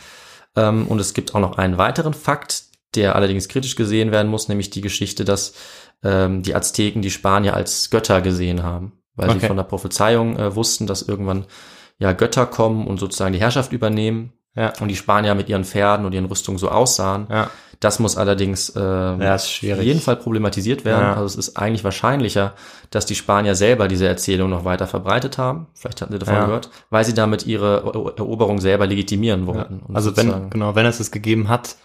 [0.56, 2.64] Ähm, und es gibt auch noch einen weiteren Fakt,
[2.96, 5.54] der allerdings kritisch gesehen werden muss, nämlich die Geschichte, dass
[6.04, 9.40] ähm, die Azteken die Spanier als Götter gesehen haben, weil Okay.
[9.42, 11.46] sie von der Prophezeiung äh, wussten, dass irgendwann
[12.00, 14.72] ja Götter kommen und sozusagen die Herrschaft übernehmen Ja.
[14.80, 17.28] und die Spanier mit ihren Pferden und ihren Rüstungen so aussahen.
[17.30, 17.50] Ja.
[17.80, 21.02] Das muss allerdings äh, Ja, ist auf jeden Fall problematisiert werden.
[21.02, 21.14] Ja.
[21.16, 22.54] Also es ist eigentlich wahrscheinlicher,
[22.92, 25.68] dass die Spanier selber diese Erzählung noch weiter verbreitet haben.
[25.74, 26.46] Vielleicht hatten sie davon Ja.
[26.46, 29.80] gehört, weil sie damit ihre Ero- Eroberung selber legitimieren wollten.
[29.80, 31.76] Und Also wenn, genau, wenn es es gegeben hat,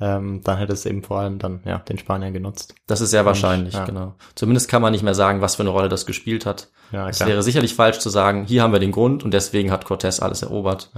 [0.00, 2.74] ähm, dann hätte es eben vor allem dann, ja, den Spaniern genutzt.
[2.86, 3.84] Das ist sehr wahrscheinlich, ja.
[3.84, 4.14] genau.
[4.34, 6.68] Zumindest kann man nicht mehr sagen, was für eine Rolle das gespielt hat.
[6.90, 9.84] Ja, es wäre sicherlich falsch zu sagen, hier haben wir den Grund und deswegen hat
[9.86, 10.90] Cortés alles erobert.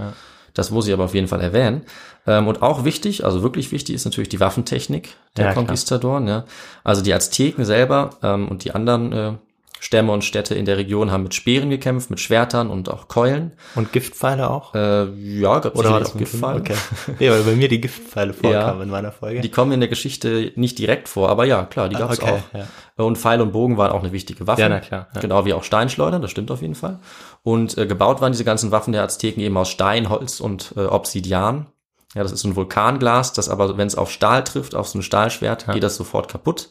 [0.57, 1.83] Das muss ich aber auf jeden Fall erwähnen.
[2.25, 5.65] Ähm, und auch wichtig, also wirklich wichtig, ist natürlich die Waffentechnik der Ja, klar.
[5.65, 6.27] Conquistadoren.
[6.27, 6.45] Ja.
[6.83, 9.33] Also die Azteken selber ähm, und die anderen äh,
[9.79, 13.53] Stämme und Städte in der Region haben mit Speeren gekämpft, mit Schwertern und auch Keulen.
[13.75, 14.73] Und Giftpfeile auch?
[14.73, 16.59] Äh, ja, gab Oder war sicherlich das auch Giftpfeile.
[16.59, 16.75] Okay.
[17.19, 18.83] Nee, weil bei mir die Giftpfeile vorkamen Ja.
[18.83, 19.41] in meiner Folge.
[19.41, 22.31] Die kommen in der Geschichte nicht direkt vor, aber ja, klar, die gab es okay,
[22.53, 22.57] auch.
[22.57, 23.05] ja.
[23.05, 24.61] Und Pfeil und Bogen waren auch eine wichtige Waffe.
[24.61, 25.21] Ja, na klar, ja.
[25.21, 26.99] Genau wie auch Steinschleudern, das stimmt auf jeden Fall.
[27.43, 30.81] Und äh, gebaut waren diese ganzen Waffen der Azteken eben aus Stein, Holz und äh,
[30.85, 31.67] Obsidian.
[32.15, 34.97] Ja, das ist so ein Vulkanglas, das aber, wenn es auf Stahl trifft, auf so
[34.97, 36.69] ein Stahlschwert, geht das sofort kaputt.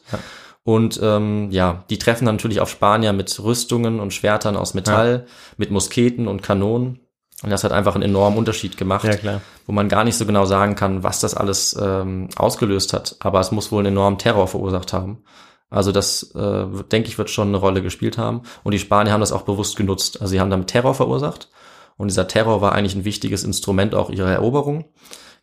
[0.67, 5.25] Und ähm, ja, die treffen dann natürlich auf Spanier mit Rüstungen und Schwertern aus Metall,
[5.55, 6.99] mit Musketen und Kanonen.
[7.41, 9.41] Und das hat einfach einen enormen Unterschied gemacht Ja, klar.
[9.65, 13.15] wo man gar nicht so genau sagen kann, was das alles ähm, ausgelöst hat.
[13.21, 15.23] Aber es muss wohl einen enormen Terror verursacht haben.
[15.69, 18.41] Also das, äh, denke ich, wird schon eine Rolle gespielt haben.
[18.65, 20.19] Und die Spanier haben das auch bewusst genutzt.
[20.19, 21.47] Also sie haben damit Terror verursacht.
[21.95, 24.83] Und dieser Terror war eigentlich ein wichtiges Instrument auch ihrer Eroberung.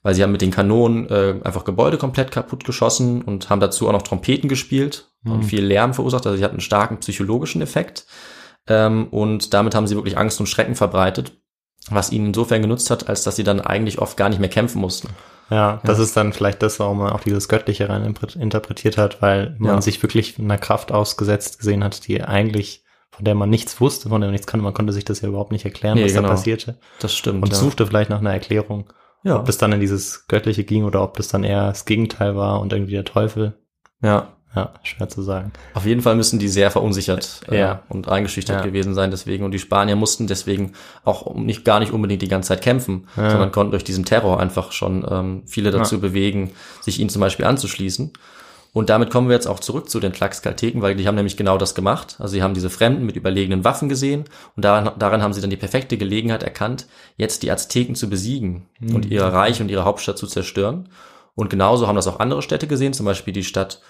[0.05, 3.89] Weil sie haben mit den Kanonen äh, einfach Gebäude komplett kaputt geschossen und haben dazu
[3.89, 6.27] auch noch Trompeten gespielt und viel Lärm verursacht.
[6.27, 8.07] Also sie hatten einen starken psychologischen Effekt.
[8.69, 11.33] Ähm, und damit haben sie wirklich Angst und Schrecken verbreitet,
[11.91, 14.81] was ihnen insofern genutzt hat, als dass sie dann eigentlich oft gar nicht mehr kämpfen
[14.81, 15.09] mussten.
[15.51, 19.57] Ja, das ist dann vielleicht das, warum man auch dieses Göttliche rein interpretiert hat, weil
[19.59, 19.83] man Ja.
[19.83, 24.21] sich wirklich einer Kraft ausgesetzt gesehen hat, die eigentlich, von der man nichts wusste, von
[24.21, 24.65] der man nichts kannte.
[24.65, 26.29] Man konnte sich das ja überhaupt nicht erklären, Nee, was genau.
[26.29, 26.77] da passierte.
[27.01, 27.43] Das stimmt.
[27.43, 27.59] Und ja.
[27.59, 28.91] suchte vielleicht nach einer Erklärung,
[29.25, 29.37] Ja.
[29.41, 32.61] ob das dann in dieses Göttliche ging oder ob das dann eher das Gegenteil war
[32.61, 33.55] und irgendwie der Teufel.
[34.03, 34.29] ja.
[34.57, 35.51] Ja, schwer zu sagen.
[35.73, 37.83] Auf jeden Fall müssen die sehr verunsichert äh, Ja.
[37.89, 38.63] und eingeschüchtert Ja.
[38.65, 39.45] gewesen sein deswegen.
[39.45, 43.51] Und die Spanier mussten deswegen auch nicht gar nicht unbedingt die ganze Zeit kämpfen, sondern
[43.51, 48.13] konnten durch diesen Terror einfach schon ähm, viele dazu bewegen, sich ihnen zum Beispiel anzuschließen.
[48.75, 51.57] Und damit kommen wir jetzt auch zurück zu den Tlaxcalteken, weil die haben nämlich genau
[51.59, 52.17] das gemacht.
[52.19, 54.25] Also sie haben diese Fremden mit überlegenen Waffen gesehen
[54.57, 58.67] und daran, daran haben sie dann die perfekte Gelegenheit erkannt, jetzt die Azteken zu besiegen
[58.93, 60.89] und ihr Reich und ihre Hauptstadt zu zerstören.
[61.37, 63.81] Und genauso haben das auch andere Städte gesehen, zum Beispiel die Stadt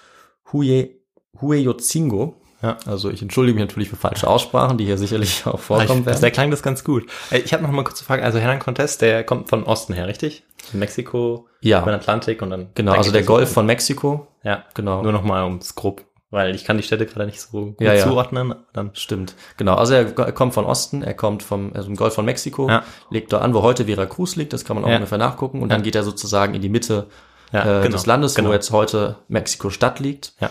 [0.52, 1.00] Huye,
[1.40, 2.40] Hueyotzingo.
[2.62, 2.76] Ja.
[2.86, 6.20] Also ich entschuldige mich natürlich für falsche Aussprachen, die hier sicherlich auch vorkommen Ich, da
[6.22, 6.32] werden.
[6.32, 7.06] klang das ganz gut.
[7.30, 8.22] Äh, Ich habe noch mal kurz eine Frage.
[8.22, 10.44] Also Hernan Cortés, der kommt von Osten her, richtig?
[10.72, 11.82] Mexiko, Ja.
[11.82, 12.68] über den Atlantik und dann.
[12.74, 14.26] Genau, also der er Golf von Mexiko.
[14.42, 15.02] Ja, Genau.
[15.02, 17.92] Nur noch mal ums grob, weil ich kann die Städte gerade nicht so gut Ja,
[17.94, 18.02] ja.
[18.04, 18.54] zuordnen.
[18.72, 19.34] Dann Stimmt.
[19.56, 22.82] Genau, also er kommt von Osten, er kommt vom also im Golf von Mexiko, Ja.
[23.10, 24.96] legt da an, wo heute Veracruz liegt, das kann man auch Ja.
[24.96, 25.62] ungefähr nachgucken.
[25.62, 27.06] Und dann geht er sozusagen in die Mitte
[27.52, 28.48] Ja, äh, genau, des Landes, genau.
[28.48, 30.32] wo jetzt heute Mexiko-Stadt liegt.
[30.40, 30.50] Ja.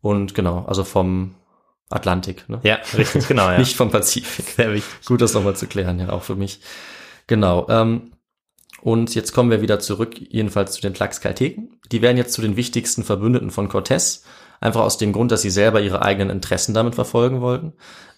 [0.00, 1.34] Und genau, also vom
[1.90, 2.60] Atlantik, ne?
[2.62, 3.58] ja, richtig, genau, ja.
[3.58, 4.46] Nicht vom Pazifik.
[4.46, 5.06] sehr wichtig.
[5.06, 6.60] Gut, das nochmal zu klären, ja, auch für mich.
[7.26, 7.66] Genau.
[7.68, 8.12] Ähm,
[8.84, 11.80] und jetzt kommen wir wieder zurück, jedenfalls zu den Tlaxcalteken.
[11.90, 14.20] Die werden jetzt zu den wichtigsten Verbündeten von Cortés,
[14.60, 17.72] einfach aus dem Grund, dass sie selber ihre eigenen Interessen damit verfolgen wollten.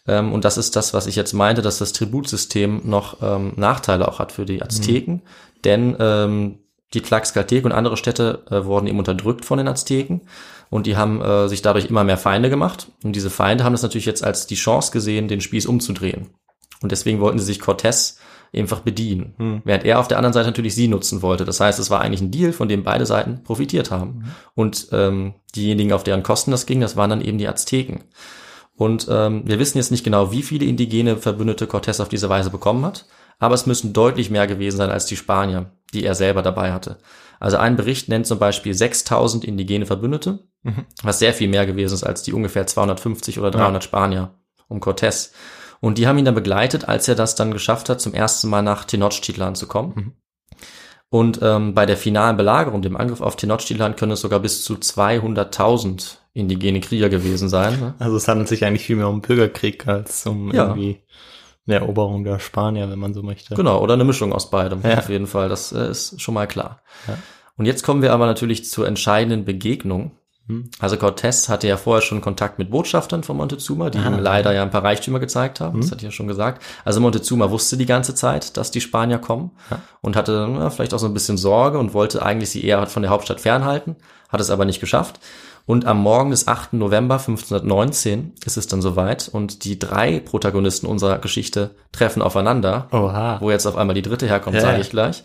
[0.08, 4.08] Ähm, und das ist das, was ich jetzt meinte, dass das Tributsystem noch ähm, Nachteile
[4.08, 5.22] auch hat für die Azteken,
[5.64, 6.58] denn ähm,
[6.94, 10.22] die Tlaxcalteken und andere Städte äh, wurden eben unterdrückt von den Azteken
[10.68, 12.88] und die haben äh, sich dadurch immer mehr Feinde gemacht.
[13.04, 16.30] Und diese Feinde haben das natürlich jetzt als die Chance gesehen, den Spieß umzudrehen.
[16.82, 18.16] Und deswegen wollten sie sich Cortés
[18.54, 19.34] einfach bedienen.
[19.64, 21.44] Während er auf der anderen Seite natürlich sie nutzen wollte.
[21.44, 24.24] Das heißt, es war eigentlich ein Deal, von dem beide Seiten profitiert haben.
[24.54, 28.04] Und ähm, diejenigen, auf deren Kosten das ging, das waren dann eben die Azteken.
[28.76, 32.50] Und ähm, wir wissen jetzt nicht genau, wie viele indigene Verbündete Cortés auf diese Weise
[32.50, 33.06] bekommen hat,
[33.38, 36.98] aber es müssen deutlich mehr gewesen sein als die Spanier, die er selber dabei hatte.
[37.40, 40.46] Also ein Bericht nennt zum Beispiel 6000 indigene Verbündete,
[41.02, 44.34] was sehr viel mehr gewesen ist als die ungefähr 250 oder 300 Spanier
[44.68, 45.32] um Cortés.
[45.80, 48.62] Und die haben ihn dann begleitet, als er das dann geschafft hat, zum ersten Mal
[48.62, 50.14] nach Tenochtitlan zu kommen.
[51.08, 54.74] Und ähm, bei der finalen Belagerung, dem Angriff auf Tenochtitlan, können es sogar bis zu
[54.74, 57.78] 200.000 indigene Krieger gewesen sein.
[57.80, 57.94] Ne?
[57.98, 60.64] Also es handelt sich eigentlich viel mehr um Bürgerkrieg als um Ja.
[60.68, 61.02] irgendwie
[61.66, 63.54] eine Eroberung der Spanier, wenn man so möchte.
[63.54, 64.98] Genau, oder eine Mischung aus beidem, Ja.
[64.98, 65.48] auf jeden Fall.
[65.48, 66.80] Das äh, ist schon mal klar.
[67.08, 67.18] Ja.
[67.56, 70.12] Und jetzt kommen wir aber natürlich zur entscheidenden Begegnung.
[70.48, 70.70] Hm.
[70.78, 74.62] Also Cortés hatte ja vorher schon Kontakt mit Botschaftern von Montezuma, die ihm leider ja
[74.62, 75.74] ein paar Reichtümer gezeigt haben.
[75.74, 75.80] Hm.
[75.80, 76.62] Das hatte ich ja schon gesagt.
[76.84, 79.50] Also Montezuma wusste die ganze Zeit, dass die Spanier kommen
[80.02, 83.02] und hatte na, vielleicht auch so ein bisschen Sorge und wollte eigentlich sie eher von
[83.02, 83.96] der Hauptstadt fernhalten,
[84.28, 85.18] hat es aber nicht geschafft.
[85.66, 86.74] Und am Morgen des 8.
[86.74, 92.86] November 1519 ist es dann soweit und die drei Protagonisten unserer Geschichte treffen aufeinander.
[92.92, 93.40] Oha.
[93.40, 94.80] Wo jetzt auf einmal die dritte herkommt, Ja, sage ja.
[94.80, 95.24] ich gleich.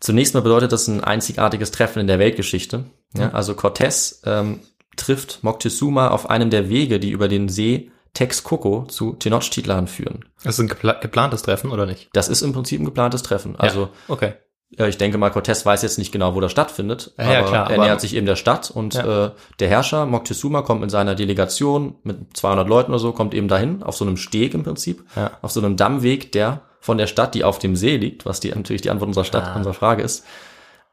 [0.00, 2.84] Zunächst mal bedeutet das ein einzigartiges Treffen in der Weltgeschichte.
[3.16, 4.60] Ja, also Cortés ähm,
[4.96, 10.24] trifft Moctezuma auf einem der Wege, die über den See Texcoco zu Tenochtitlan führen.
[10.42, 12.08] Das ist ein gepla geplantes Treffen oder nicht?
[12.14, 13.56] Das ist im Prinzip ein geplantes Treffen.
[13.56, 13.90] Also ja.
[14.08, 14.34] okay.
[14.70, 17.70] Ja, ich denke mal, Cortés weiß jetzt nicht genau, wo das stattfindet, Ja, aber klar,
[17.70, 19.26] er aber- nähert sich eben der Stadt und Ja.
[19.26, 23.48] äh, der Herrscher Moctezuma kommt mit seiner Delegation mit 200 Leuten oder so, kommt eben
[23.48, 25.30] dahin, auf so einem Steg im Prinzip, Ja.
[25.42, 28.50] auf so einem Dammweg, der von der Stadt, die auf dem See liegt, was die
[28.50, 29.56] natürlich die Antwort unserer Stadt, Ah.
[29.56, 30.24] unserer Frage ist,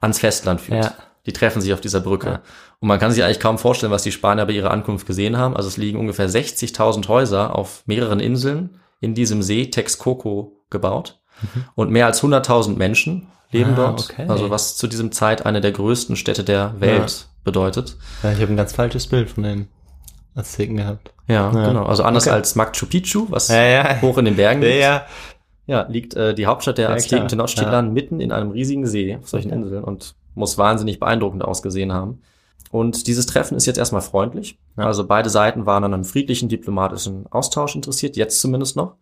[0.02, 0.92] ans Festland führt.
[1.26, 2.42] Die treffen sich auf dieser Brücke.
[2.80, 5.56] Und man kann sich eigentlich kaum vorstellen, was die Spanier bei ihrer Ankunft gesehen haben.
[5.56, 11.20] Also es liegen ungefähr 60.000 Häuser auf mehreren Inseln in diesem See Texcoco gebaut.
[11.76, 13.72] Und mehr als 100.000 Menschen leben.
[13.74, 14.10] Ah, dort.
[14.12, 14.26] okay.
[14.28, 17.96] Also was zu diesem Zeit eine der größten Städte der Welt bedeutet.
[18.24, 19.68] Ja, ich habe ein ganz falsches Bild von den
[20.36, 21.14] Azteken gehabt.
[21.28, 21.68] Ja, Ja.
[21.70, 21.86] genau.
[21.86, 22.36] Also anders Okay.
[22.36, 24.02] als Machu Picchu, was Ja, ja.
[24.02, 24.82] hoch in den Bergen Ja, liegt.
[24.82, 25.06] ja.
[25.66, 27.28] Ja, liegt äh, die Hauptstadt der Ja, Azteken.
[27.30, 32.22] Tenochtitlan mitten in einem riesigen See auf solchen Inseln und muss wahnsinnig beeindruckend ausgesehen haben.
[32.72, 34.58] Und dieses Treffen ist jetzt erstmal freundlich.
[34.78, 34.86] Ja.
[34.88, 38.96] Also beide Seiten waren an einem friedlichen diplomatischen Austausch interessiert, jetzt zumindest noch.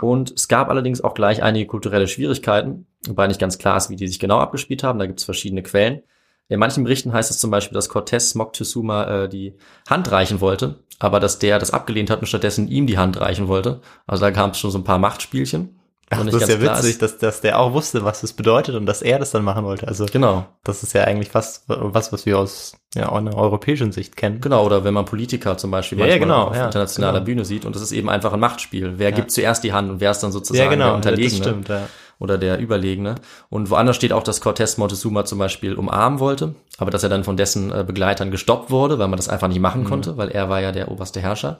[0.00, 3.96] Und es gab allerdings auch gleich einige kulturelle Schwierigkeiten, wobei nicht ganz klar ist, wie
[3.96, 4.98] die sich genau abgespielt haben.
[4.98, 6.02] Da gibt es verschiedene Quellen.
[6.48, 9.54] In manchen Berichten heißt es zum Beispiel, dass Cortés Moctezuma äh, die
[9.88, 13.46] Hand reichen wollte, aber dass der das abgelehnt hat und stattdessen ihm die Hand reichen
[13.46, 13.80] wollte.
[14.06, 15.76] Also da kam es schon so ein paar Machtspielchen.
[16.12, 19.00] Ach, das ist ja witzig, dass, dass der auch wusste, was das bedeutet und dass
[19.00, 19.86] er das dann machen wollte.
[19.86, 20.44] Also Genau.
[20.64, 24.40] das ist ja eigentlich fast was, was wir aus ja, einer europäischen Sicht kennen.
[24.40, 27.26] Genau, oder wenn man Politiker zum Beispiel Ja, ja, genau, auf ja, internationaler genau.
[27.26, 28.94] Bühne sieht und das ist eben einfach ein Machtspiel.
[28.96, 31.48] Wer gibt zuerst die Hand und wer ist dann sozusagen Ja, genau, der Unterlegene das
[31.48, 31.88] stimmt, ja.
[32.20, 33.16] Oder der Überlegene.
[33.48, 37.24] Und woanders steht auch, dass Cortés Montezuma zum Beispiel umarmen wollte, aber dass er dann
[37.24, 39.62] von dessen äh, Begleitern gestoppt wurde, weil man das einfach nicht Mhm.
[39.62, 41.58] machen konnte, weil er war ja der oberste Herrscher.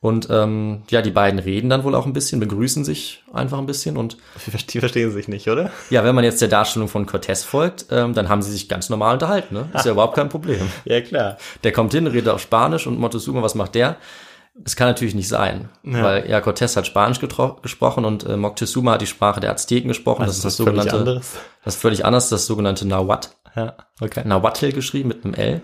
[0.00, 3.66] Und ähm, ja, die beiden reden dann wohl auch ein bisschen, begrüßen sich einfach ein
[3.66, 4.16] bisschen und
[4.72, 5.70] Die verstehen sich nicht, oder?
[5.90, 8.90] ja, wenn man jetzt der Darstellung von Cortés folgt, ähm, dann haben sie sich ganz
[8.90, 9.54] normal unterhalten.
[9.54, 9.68] Ne?
[9.74, 10.58] Ist ja überhaupt kein Problem.
[10.84, 11.36] Ja, klar.
[11.62, 13.94] Der kommt hin, redet auf Spanisch und Montezuma, was macht der?
[14.64, 16.02] Es kann natürlich nicht sein, Ja.
[16.02, 20.26] weil ja, Cortés hat Spanisch gesprochen und äh, Moctezuma hat die Sprache der Azteken gesprochen.
[20.26, 21.32] das ist das Also völlig sogenannte, anderes.
[21.64, 23.30] das ist völlig anders, das sogenannte Nahuatl.
[23.56, 24.22] Ja, okay.
[24.26, 25.62] Nahuatl geschrieben mit einem L.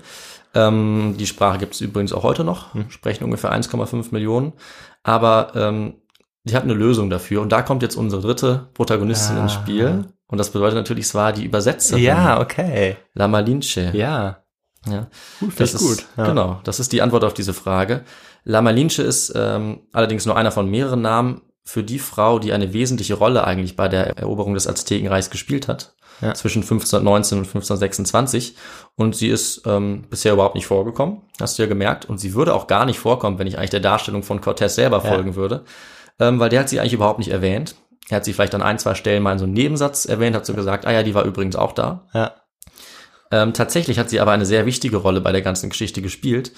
[0.55, 2.90] Ähm, die Sprache gibt es übrigens auch heute noch, Hm.
[2.90, 4.55] sprechen ungefähr 1,5 Millionen.
[5.03, 5.94] Aber ähm,
[6.44, 7.42] die hat eine Lösung dafür.
[7.42, 9.42] Und da kommt jetzt unsere dritte Protagonistin Ah.
[9.42, 10.07] ins Spiel.
[10.27, 12.03] Und das bedeutet natürlich, es war die Übersetzerin.
[12.03, 12.96] Ja, okay.
[13.14, 13.90] La Malinche.
[13.94, 14.42] Ja.
[14.87, 15.09] Ja.
[15.40, 16.07] Gut, Das das ist gut.
[16.16, 16.27] Ja.
[16.27, 18.05] Genau, das ist die Antwort auf diese Frage.
[18.48, 22.72] La Malinche ist ähm, allerdings nur einer von mehreren Namen für die Frau, die eine
[22.72, 25.94] wesentliche Rolle eigentlich bei der Eroberung des Aztekenreichs gespielt hat.
[26.22, 26.32] Ja.
[26.32, 28.56] Zwischen 1519 und 1526.
[28.96, 32.06] Und sie ist ähm, bisher überhaupt nicht vorgekommen, hast du ja gemerkt.
[32.06, 35.02] Und sie würde auch gar nicht vorkommen, wenn ich eigentlich der Darstellung von Cortés selber
[35.04, 35.12] Ja.
[35.12, 35.64] folgen würde.
[36.18, 37.74] Ähm, weil der hat sie eigentlich überhaupt nicht erwähnt.
[38.08, 40.46] Er hat sie vielleicht an ein, zwei Stellen mal in so einem Nebensatz erwähnt, hat
[40.46, 42.06] so gesagt, ah ja, die war übrigens auch da.
[42.14, 42.32] Ja.
[43.30, 46.52] Ähm, tatsächlich hat sie aber eine sehr wichtige Rolle bei der ganzen Geschichte gespielt,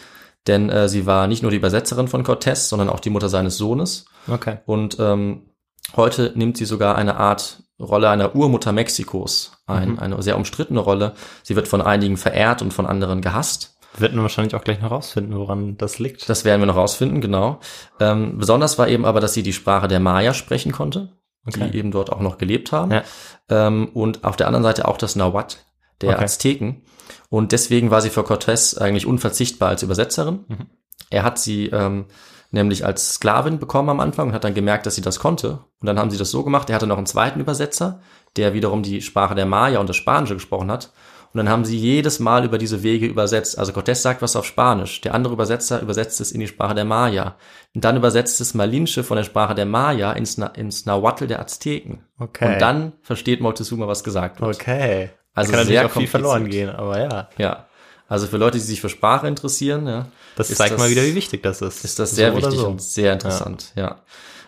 [0.46, 3.57] denn äh, sie war nicht nur die Übersetzerin von Cortés, sondern auch die Mutter seines
[3.57, 4.07] Sohnes.
[4.29, 4.59] Okay.
[4.66, 5.50] Und ähm,
[5.96, 9.98] heute nimmt sie sogar eine Art Rolle einer Urmutter Mexikos ein, Mhm.
[9.98, 11.14] eine sehr umstrittene Rolle.
[11.42, 13.79] Sie wird von einigen verehrt und von anderen gehasst.
[13.94, 16.29] Wir werden wahrscheinlich auch gleich noch rausfinden, woran das liegt.
[16.29, 17.59] Das werden wir noch rausfinden, genau.
[17.98, 21.09] Ähm, besonders war eben aber, dass sie die Sprache der Maya sprechen konnte,
[21.46, 21.70] Okay.
[21.72, 22.90] die eben dort auch noch gelebt haben.
[22.92, 23.03] Ja.
[23.48, 25.57] Ähm, und auf der anderen Seite auch das Nahuatl
[26.03, 26.24] der Okay.
[26.24, 26.83] Azteken.
[27.29, 30.44] Und deswegen war sie für Cortés eigentlich unverzichtbar als Übersetzerin.
[30.49, 30.66] Mhm.
[31.11, 32.07] Er hat sie ähm,
[32.51, 35.61] nämlich als Sklavin bekommen am Anfang und hat dann gemerkt, dass sie das konnte.
[35.81, 36.70] Und dann haben sie das so gemacht.
[36.70, 38.01] Er hatte noch einen zweiten Übersetzer,
[38.37, 40.92] der wiederum die Sprache der Maya und das Spanische gesprochen hat.
[41.33, 43.57] Und dann haben sie jedes Mal über diese Wege übersetzt.
[43.57, 46.85] Also Cortés sagt was auf Spanisch, der andere Übersetzer übersetzt es in die Sprache der
[46.85, 47.37] Maya.
[47.73, 51.40] Und dann übersetzt es Malinche von der Sprache der Maya ins, Na ins Nahuatl der
[51.40, 52.01] Azteken.
[52.18, 52.55] Okay.
[52.55, 54.57] Und dann versteht Moctezuma, was gesagt wird.
[54.57, 55.11] Okay.
[55.35, 57.29] Also da kann sehr auch viel verloren gehen, aber ja.
[57.38, 57.66] Ja.
[58.09, 61.14] Also für Leute, die sich für Sprache interessieren, ja, Das zeigt das- mal wieder, wie
[61.14, 61.85] wichtig das ist.
[61.85, 62.66] ist das sehr So wichtig so.
[62.66, 64.01] und sehr interessant, ja.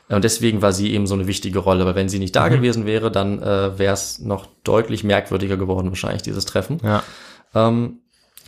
[0.08, 1.86] Und deswegen war sie eben so eine wichtige Rolle.
[1.86, 2.54] Weil wenn sie nicht da Mhm.
[2.54, 6.80] gewesen wäre, dann äh, wäre es noch deutlich merkwürdiger geworden, wahrscheinlich, dieses Treffen.
[6.82, 7.02] Ja.
[7.54, 8.00] Ähm,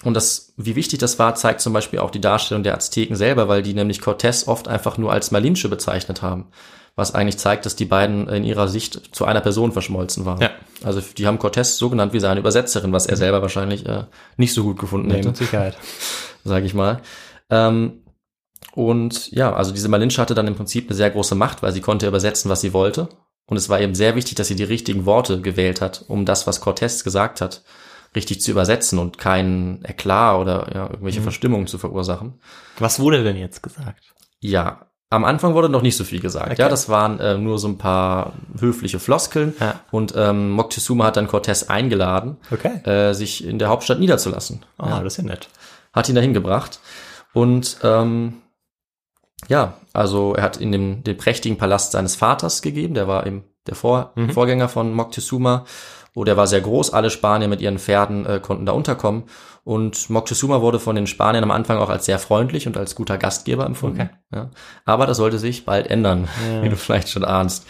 [0.03, 3.49] und das, wie wichtig das war, zeigt zum Beispiel auch die Darstellung der Azteken selber,
[3.49, 6.49] weil die nämlich Cortés oft einfach nur als Malinche bezeichnet haben.
[6.97, 10.41] Was eigentlich zeigt, dass die beiden in ihrer Sicht zu einer Person verschmolzen waren.
[10.41, 10.51] Ja.
[10.85, 14.05] Also die haben Cortés so genannt wie seine Übersetzerin, was er selber wahrscheinlich äh,
[14.37, 15.77] nicht so gut gefunden Nee, hätte mit Sicherheit.
[16.45, 17.01] sage ich mal.
[17.51, 18.05] Ähm,
[18.75, 21.81] und ja, also diese Malinche hatte dann im Prinzip eine sehr große Macht, weil sie
[21.81, 23.09] konnte übersetzen, was sie wollte.
[23.47, 26.47] Und es war eben sehr wichtig, dass sie die richtigen Worte gewählt hat, um das,
[26.47, 27.63] was Cortés gesagt hat,
[28.17, 32.41] richtig zu übersetzen und keinen Eklat oder ja, irgendwelche Verstimmungen zu verursachen.
[32.79, 34.15] Was wurde denn jetzt gesagt?
[34.41, 36.53] Ja, am Anfang wurde noch nicht so viel gesagt.
[36.53, 36.63] Okay.
[36.63, 39.55] Ja, das waren äh, nur so ein paar höfliche Floskeln.
[39.61, 39.81] Ja.
[39.93, 42.81] Und ähm, Moctezuma hat dann Cortés eingeladen, Okay.
[42.89, 44.65] äh, sich in der Hauptstadt niederzulassen.
[44.79, 45.49] Ah, das ist ja nett.
[45.93, 46.81] hat ihn dahin gebracht.
[47.33, 48.35] Und ähm,
[49.49, 53.45] ja, also er hat in dem, den prächtigen Palast seines Vaters gegeben, der war eben
[53.67, 54.31] der Vor Mhm.
[54.31, 55.65] Vorgänger von Moctezuma.
[56.15, 59.25] Oh, der war sehr groß, alle Spanier mit ihren Pferden äh, konnten da unterkommen.
[59.65, 63.19] Und Moctezuma wurde von den Spaniern am Anfang auch als sehr freundlich und als guter
[63.19, 64.03] Gastgeber empfunden.
[64.03, 64.11] Okay.
[64.33, 64.51] Ja.
[64.85, 66.29] Aber das sollte sich bald ändern,
[66.63, 67.67] wie du vielleicht schon ahnst.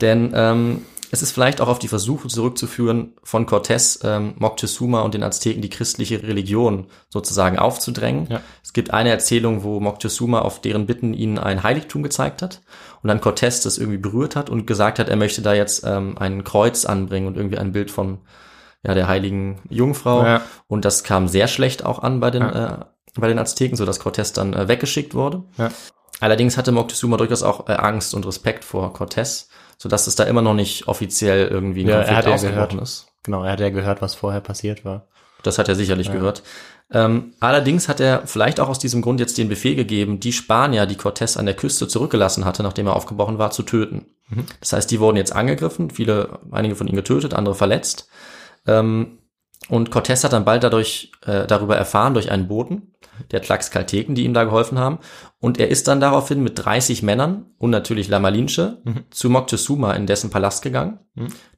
[0.00, 5.12] Denn ähm, es ist vielleicht auch auf die Versuche zurückzuführen, von Cortés, ähm, Moctezuma und
[5.12, 8.28] den Azteken die christliche Religion sozusagen aufzudrängen.
[8.30, 8.40] Ja.
[8.64, 12.62] Es gibt eine Erzählung, wo Moctezuma auf deren Bitten ihnen ein Heiligtum gezeigt hat
[13.02, 16.16] und dann Cortés das irgendwie berührt hat und gesagt hat, er möchte da jetzt ähm,
[16.16, 18.20] ein Kreuz anbringen und irgendwie ein Bild von
[18.82, 20.24] ja, der heiligen Jungfrau.
[20.24, 20.40] Ja.
[20.66, 22.78] Und das kam sehr schlecht auch an bei den, äh,
[23.16, 25.42] bei den Azteken, so dass Cortés dann äh, weggeschickt wurde.
[25.58, 25.70] Ja.
[26.20, 29.48] Allerdings hatte Moctezuma durchaus auch äh, Angst und Respekt vor Cortés,
[29.82, 32.68] sodass es da immer noch nicht offiziell irgendwie ein Ja, er Konflikt hat ja ausgebrochen
[32.68, 32.82] gehört.
[32.84, 33.06] ist.
[33.24, 35.08] Genau, er hat ja gehört, was vorher passiert war.
[35.42, 36.44] Das hat er sicherlich gehört.
[36.92, 40.86] Ähm, allerdings hat er vielleicht auch aus diesem Grund jetzt den Befehl gegeben, die Spanier,
[40.86, 44.06] die Cortés an der Küste zurückgelassen hatte, nachdem er aufgebrochen war, zu töten.
[44.60, 48.08] Das heißt, die wurden jetzt angegriffen, viele, einige von ihnen getötet, andere verletzt.
[48.68, 49.18] Ähm,
[49.68, 52.92] und Cortés hat dann bald dadurch äh, darüber erfahren durch einen Boten,
[53.30, 54.98] der Tlaxcalteken, die ihm da geholfen haben.
[55.38, 60.06] Und er ist dann daraufhin mit 30 Männern und natürlich La Malinche zu Moctezuma in
[60.06, 60.98] dessen Palast gegangen.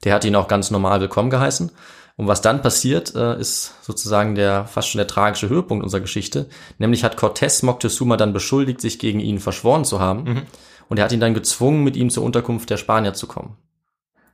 [0.04, 1.70] Der hat ihn auch ganz normal willkommen geheißen.
[2.16, 6.48] Und was dann passiert, äh, ist sozusagen der fast schon der tragische Höhepunkt unserer Geschichte.
[6.78, 10.46] Nämlich hat Cortés Moctezuma dann beschuldigt, sich gegen ihn verschworen zu haben.
[10.88, 13.56] Und er hat ihn dann gezwungen, mit ihm zur Unterkunft der Spanier zu kommen.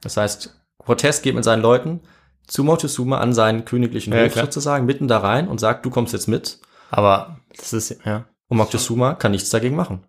[0.02, 2.00] Das heißt, Cortés geht mit seinen Leuten
[2.50, 4.44] zu Moctezuma an seinen königlichen Ja, Hof klar.
[4.46, 6.58] sozusagen, mitten da rein und sagt, du kommst jetzt mit.
[6.90, 8.24] Aber das ist, ja.
[8.48, 10.04] Und Moctezuma kann nichts dagegen machen.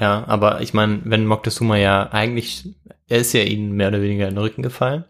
[0.00, 2.68] Ja, aber ich meine, wenn Moctezuma ja eigentlich,
[3.08, 5.04] er ist ja ihnen mehr oder weniger in den Rücken gefallen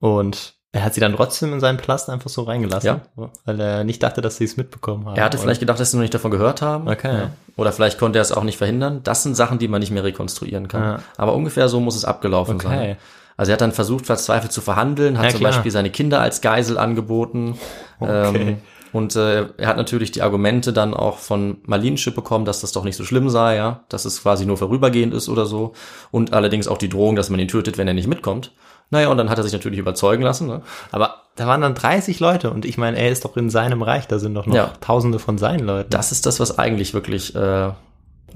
[0.00, 3.00] und er hat sie dann trotzdem in seinen Palast einfach so reingelassen,
[3.44, 5.16] weil er nicht dachte, dass sie es mitbekommen haben.
[5.16, 5.44] Er hatte oder?
[5.44, 6.88] vielleicht gedacht, dass sie noch nicht davon gehört haben.
[6.88, 7.14] Okay.
[7.16, 7.30] Ja.
[7.56, 9.00] Oder vielleicht konnte er es auch nicht verhindern.
[9.04, 10.82] Das sind Sachen, die man nicht mehr rekonstruieren kann.
[10.82, 10.98] Ja.
[11.16, 12.66] Aber ungefähr so muss es abgelaufen Okay.
[12.66, 12.96] sein.
[13.36, 15.52] Also er hat dann versucht, verzweifelt zu verhandeln, hat Ja, zum klar.
[15.52, 17.58] Beispiel seine Kinder als Geisel angeboten.
[18.00, 18.36] Okay.
[18.48, 18.56] Ähm,
[18.92, 22.84] und äh, er hat natürlich die Argumente dann auch von Malinche bekommen, dass das doch
[22.84, 25.72] nicht so schlimm sei, ja, dass es quasi nur vorübergehend ist oder so.
[26.12, 28.52] Und allerdings auch die Drohung, dass man ihn tötet, wenn er nicht mitkommt.
[28.90, 30.46] Naja, und dann hat er sich natürlich überzeugen lassen.
[30.46, 30.62] Ne?
[30.92, 34.06] Aber da waren dann 30 Leute und ich meine, er ist doch in seinem Reich,
[34.06, 34.72] da sind doch noch Ja.
[34.80, 35.90] tausende von seinen Leuten.
[35.90, 37.74] Das ist das, was eigentlich wirklich äh, verrückt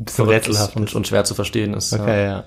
[0.09, 1.93] ist rätselhaft und, und schwer zu verstehen ist.
[1.93, 2.01] Ja.
[2.03, 2.45] Okay, ja.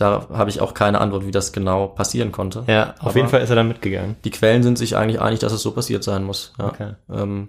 [0.00, 2.64] Da habe ich auch keine Antwort, wie das genau passieren konnte.
[2.66, 4.16] Ja, auf Aber jeden Fall ist er dann mitgegangen.
[4.24, 6.52] Die Quellen sind sich eigentlich einig, dass es so passiert sein muss.
[6.58, 6.66] Ja.
[6.68, 6.92] Okay.
[7.12, 7.48] Ähm,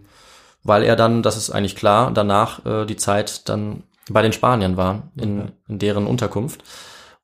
[0.63, 4.77] weil er dann, das ist eigentlich klar, danach äh, die Zeit dann bei den Spaniern
[4.77, 6.63] war, in, in deren Unterkunft.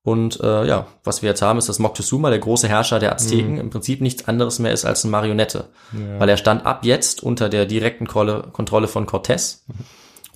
[0.03, 3.55] Und äh, ja, was wir jetzt haben, ist, dass Moctezuma, der große Herrscher der Azteken,
[3.55, 3.59] Mhm.
[3.59, 5.65] im Prinzip nichts anderes mehr ist als eine Marionette.
[5.91, 9.63] Weil er stand ab jetzt unter der direkten Kontrolle von Cortés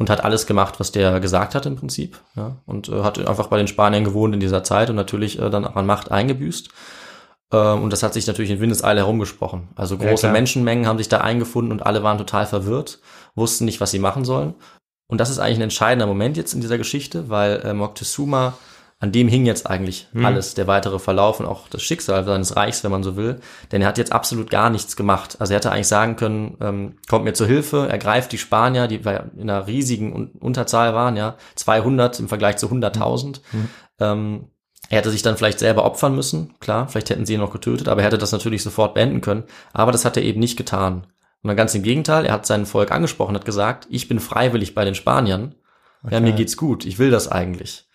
[0.02, 2.20] und hat alles gemacht, was der gesagt hat im Prinzip.
[2.36, 5.50] Ja, und äh, hat einfach bei den Spaniern gewohnt in dieser Zeit und natürlich äh,
[5.52, 6.70] dann auch an Macht eingebüßt.
[7.54, 9.70] Ähm, und das hat sich natürlich in Windeseile herumgesprochen.
[9.76, 10.34] Also Ja, große klar.
[10.34, 13.00] Menschenmengen haben sich da eingefunden und alle waren total verwirrt,
[13.36, 14.56] wussten nicht, was sie machen sollen.
[15.08, 18.54] Und das ist eigentlich ein entscheidender Moment jetzt in dieser Geschichte, weil äh, Moctezuma,
[19.02, 20.24] an dem hing jetzt eigentlich Hm.
[20.26, 23.42] alles, der weitere Verlauf und auch das Schicksal seines Reichs, wenn man so will.
[23.72, 25.36] Denn er hat jetzt absolut gar nichts gemacht.
[25.40, 28.98] Also er hätte eigentlich sagen können, ähm, kommt mir zur Hilfe, ergreift die Spanier, die
[28.98, 33.42] in einer riesigen Un- Unterzahl waren, ja, 200 im Vergleich zu 100.000.
[34.00, 34.46] Ähm,
[34.90, 37.88] er hätte sich dann vielleicht selber opfern müssen, klar, vielleicht hätten sie ihn noch getötet,
[37.88, 39.44] aber er hätte das natürlich sofort beenden können.
[39.74, 41.08] Aber das hat er eben nicht getan.
[41.44, 44.76] Und dann ganz im Gegenteil, er hat sein Volk angesprochen, hat gesagt, ich bin freiwillig
[44.76, 45.56] bei den Spaniern.
[46.10, 47.86] Ja, mir geht's gut, ich will das eigentlich.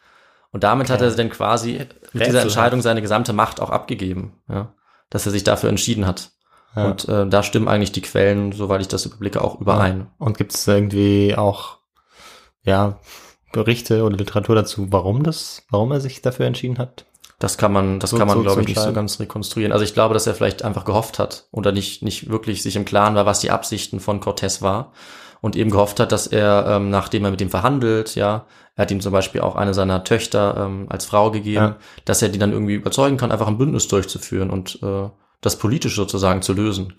[0.52, 2.42] Und damit hat er dann quasi mit dieser.
[2.42, 4.72] Entscheidung seine gesamte Macht auch abgegeben, ja,
[5.10, 6.30] dass er sich dafür entschieden hat.
[6.74, 6.86] Ja.
[6.86, 10.08] Und äh, da stimmen eigentlich die Quellen, soweit ich das überblicke, auch überein.
[10.18, 11.78] Und gibt es irgendwie auch,
[12.62, 12.98] ja,
[13.52, 17.06] Berichte oder Literatur dazu, warum das, warum er sich dafür entschieden hat?
[17.38, 19.72] Das kann man, das So- kann man, so glaube ich, nicht so ganz rekonstruieren.
[19.72, 22.84] Also ich glaube, dass er vielleicht einfach gehofft hat oder nicht, nicht wirklich sich im
[22.86, 24.92] Klaren war, was die Absichten von Cortés war
[25.42, 28.90] und eben gehofft hat, dass er, ähm, nachdem er mit ihm verhandelt, ja, er hat
[28.90, 31.76] ihm zum Beispiel auch eine seiner Töchter ähm, als Frau gegeben, Ja.
[32.06, 35.08] dass er die dann irgendwie überzeugen kann, einfach ein Bündnis durchzuführen und äh,
[35.42, 36.94] das politisch sozusagen zu lösen.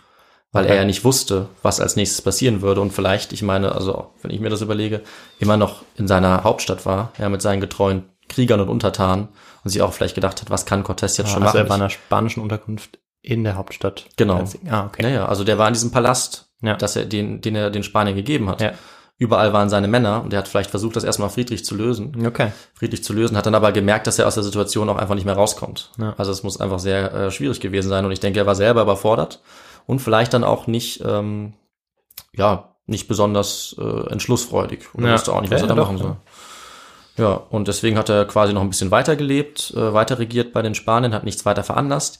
[0.51, 0.73] Weil Okay.
[0.73, 4.31] er ja nicht wusste, was als nächstes passieren würde und vielleicht, ich meine, also wenn
[4.31, 5.01] ich mir das überlege,
[5.39, 9.27] immer noch in seiner Hauptstadt war, ja, mit seinen getreuen Kriegern und Untertanen
[9.67, 11.57] und sich auch vielleicht gedacht hat, was kann Cortés jetzt schon also machen?
[11.57, 14.05] er war in einer spanischen Unterkunft in der Hauptstadt.
[14.15, 14.43] Genau.
[14.69, 15.01] Ah, okay.
[15.03, 16.75] Naja, also der war in diesem Palast, Ja.
[16.75, 18.61] dass er den, den er den Spaniern gegeben hat.
[18.61, 18.71] Ja.
[19.19, 22.25] Überall waren seine Männer und er hat vielleicht versucht, das erstmal friedlich zu lösen.
[22.25, 22.51] Okay.
[22.75, 25.25] Friedlich zu lösen, hat dann aber gemerkt, dass er aus der Situation auch einfach nicht
[25.25, 25.91] mehr rauskommt.
[25.99, 26.13] Ja.
[26.17, 28.83] Also es muss einfach sehr äh, schwierig gewesen sein und ich denke, er war selber
[28.83, 29.41] überfordert
[29.87, 31.53] und vielleicht dann auch nicht, ähm,
[32.33, 35.13] ja, nicht besonders äh, entschlussfreudig oder Ja.
[35.15, 36.15] wusste auch nicht, was er da machen soll.
[37.17, 40.61] Ja, und deswegen hat er quasi noch ein bisschen weiter gelebt, äh, weiter regiert bei
[40.61, 42.19] den Spaniern, hat nichts weiter veranlasst.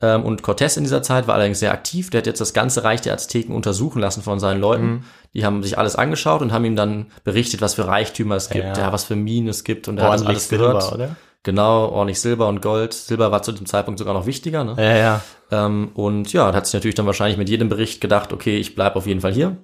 [0.00, 2.10] Ähm, und Cortés in dieser Zeit war allerdings sehr aktiv.
[2.10, 4.84] Der hat jetzt das ganze Reich der Azteken untersuchen lassen von seinen Leuten.
[4.84, 5.04] Mhm.
[5.32, 8.64] Die haben sich alles angeschaut und haben ihm dann berichtet, was für Reichtümer es gibt,
[8.64, 8.76] Ja.
[8.76, 9.86] ja, was für Minen es gibt.
[9.86, 10.82] Und er hat das alles gehört.
[10.82, 11.16] Silber, oder?
[11.44, 12.92] Genau, ordentlich Silber und Gold.
[12.92, 14.64] Silber war zu dem Zeitpunkt sogar noch wichtiger.
[14.64, 14.74] Ne?
[14.76, 15.20] Ja, ja.
[15.50, 18.96] Ähm, und ja, hat sich natürlich dann wahrscheinlich mit jedem Bericht gedacht, okay, ich bleib
[18.96, 19.56] auf jeden Fall hier.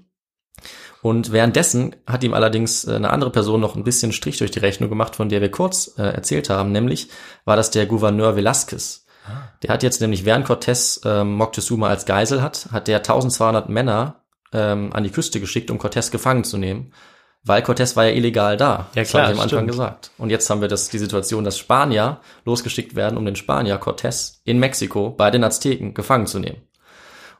[1.00, 4.58] Und währenddessen hat ihm allerdings äh, eine andere Person noch ein bisschen Strich durch die
[4.58, 7.08] Rechnung gemacht, von der wir kurz äh, erzählt haben, nämlich
[7.44, 9.04] war das der Gouverneur Velázquez.
[9.62, 14.24] Der hat jetzt nämlich, während Cortés ähm, Moctezuma als Geisel hat, hat der 1200 Männer
[14.52, 16.92] ähm, an die Küste geschickt, um Cortés gefangen zu nehmen,
[17.44, 18.86] weil Cortés war ja illegal da.
[18.94, 19.70] Ja, das klar, habe ich am Anfang stimmt.
[19.70, 20.10] gesagt.
[20.18, 24.38] Und jetzt haben wir das, die Situation, dass Spanier losgeschickt werden, um den Spanier Cortés
[24.44, 26.62] in Mexiko bei den Azteken gefangen zu nehmen.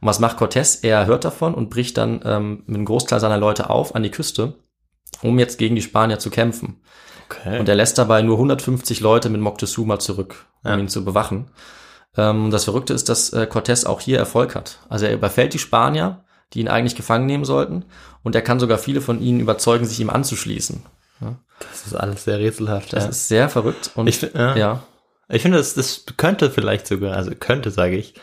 [0.01, 0.81] Und was macht Cortés?
[0.83, 4.11] Er hört davon und bricht dann ähm, mit einem Großteil seiner Leute auf an die
[4.11, 4.55] Küste,
[5.23, 6.81] um jetzt gegen die Spanier zu kämpfen.
[7.29, 7.59] Okay.
[7.59, 10.79] Und er lässt dabei nur 150 Leute mit Moctezuma zurück, um Ja.
[10.79, 11.51] ihn zu bewachen.
[12.17, 14.79] Ähm, das Verrückte ist, dass äh, Cortés auch hier Erfolg hat.
[14.89, 17.85] Also er überfällt die Spanier, die ihn eigentlich gefangen nehmen sollten,
[18.23, 20.83] und er kann sogar viele von ihnen überzeugen, sich ihm anzuschließen.
[21.21, 22.93] das ist alles sehr rätselhaft.
[22.93, 23.11] Das ja.
[23.11, 23.91] ist sehr verrückt.
[23.95, 24.57] Und Ich ja.
[24.57, 24.83] ja,
[25.29, 28.15] Ich finde, das, das könnte vielleicht sogar, also könnte, sage ich,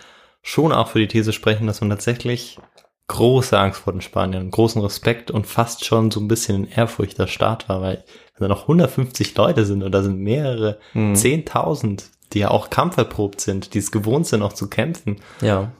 [0.47, 2.59] schon auch für die These sprechen, dass man tatsächlich
[3.07, 7.17] große Angst vor den Spaniern, großen Respekt und fast schon so ein bisschen in Ehrfurcht
[7.17, 8.03] der Staat war, weil
[8.37, 11.13] wenn da noch 150 Leute sind und da sind mehrere, Mhm.
[11.15, 12.03] 10.000,
[12.33, 15.71] die ja auch kampferprobt sind, die es gewohnt sind, auch zu kämpfen ja,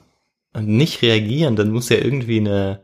[0.52, 2.80] und nicht reagieren, dann muss ja irgendwie eine,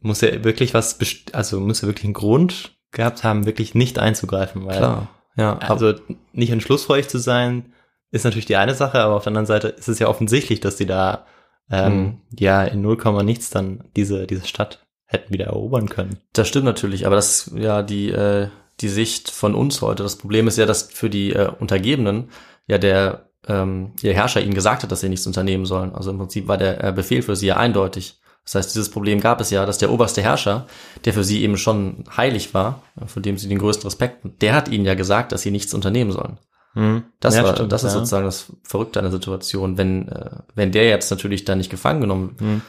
[0.00, 0.98] muss ja wirklich was,
[1.32, 5.08] also muss ja wirklich einen Grund gehabt haben, wirklich nicht einzugreifen, weil klar.
[5.36, 5.94] Ja, also
[6.32, 7.72] nicht entschlussfreudig zu sein,
[8.16, 10.76] ist natürlich die eine Sache, aber auf der anderen Seite ist es ja offensichtlich, dass
[10.76, 11.26] die da
[11.70, 12.20] ähm, Mhm.
[12.38, 16.18] ja in 0, nichts dann diese, diese Stadt hätten wieder erobern können.
[16.32, 18.48] Das stimmt natürlich, aber das ist ja die, äh,
[18.80, 20.02] die Sicht von uns heute.
[20.02, 22.30] Das Problem ist ja, dass für die äh, Untergebenen
[22.66, 25.94] ja der ähm, ihr Herrscher ihnen gesagt hat, dass sie nichts unternehmen sollen.
[25.94, 28.20] Also im Prinzip war der äh, Befehl für sie ja eindeutig.
[28.44, 30.66] Das heißt, dieses Problem gab es ja, dass der oberste Herrscher,
[31.04, 34.54] der für sie eben schon heilig war, von dem sie den größten Respekt, hatten, der
[34.54, 36.38] hat ihnen ja gesagt, dass sie nichts unternehmen sollen.
[37.20, 37.98] Das, Ja, war, stimmt, das ist ja.
[37.98, 39.78] sozusagen das Verrückte an der Situation.
[39.78, 42.62] Wenn, äh, wenn der jetzt natürlich dann nicht gefangen genommen Mhm.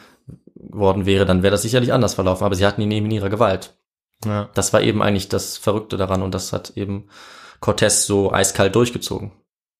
[0.54, 2.44] worden wäre, dann wäre das sicherlich anders verlaufen.
[2.44, 3.76] Aber sie hatten ihn eben in ihrer Gewalt.
[4.24, 4.48] Ja.
[4.54, 7.08] Das war eben eigentlich das Verrückte daran und das hat eben
[7.60, 9.32] Cortés so eiskalt durchgezogen,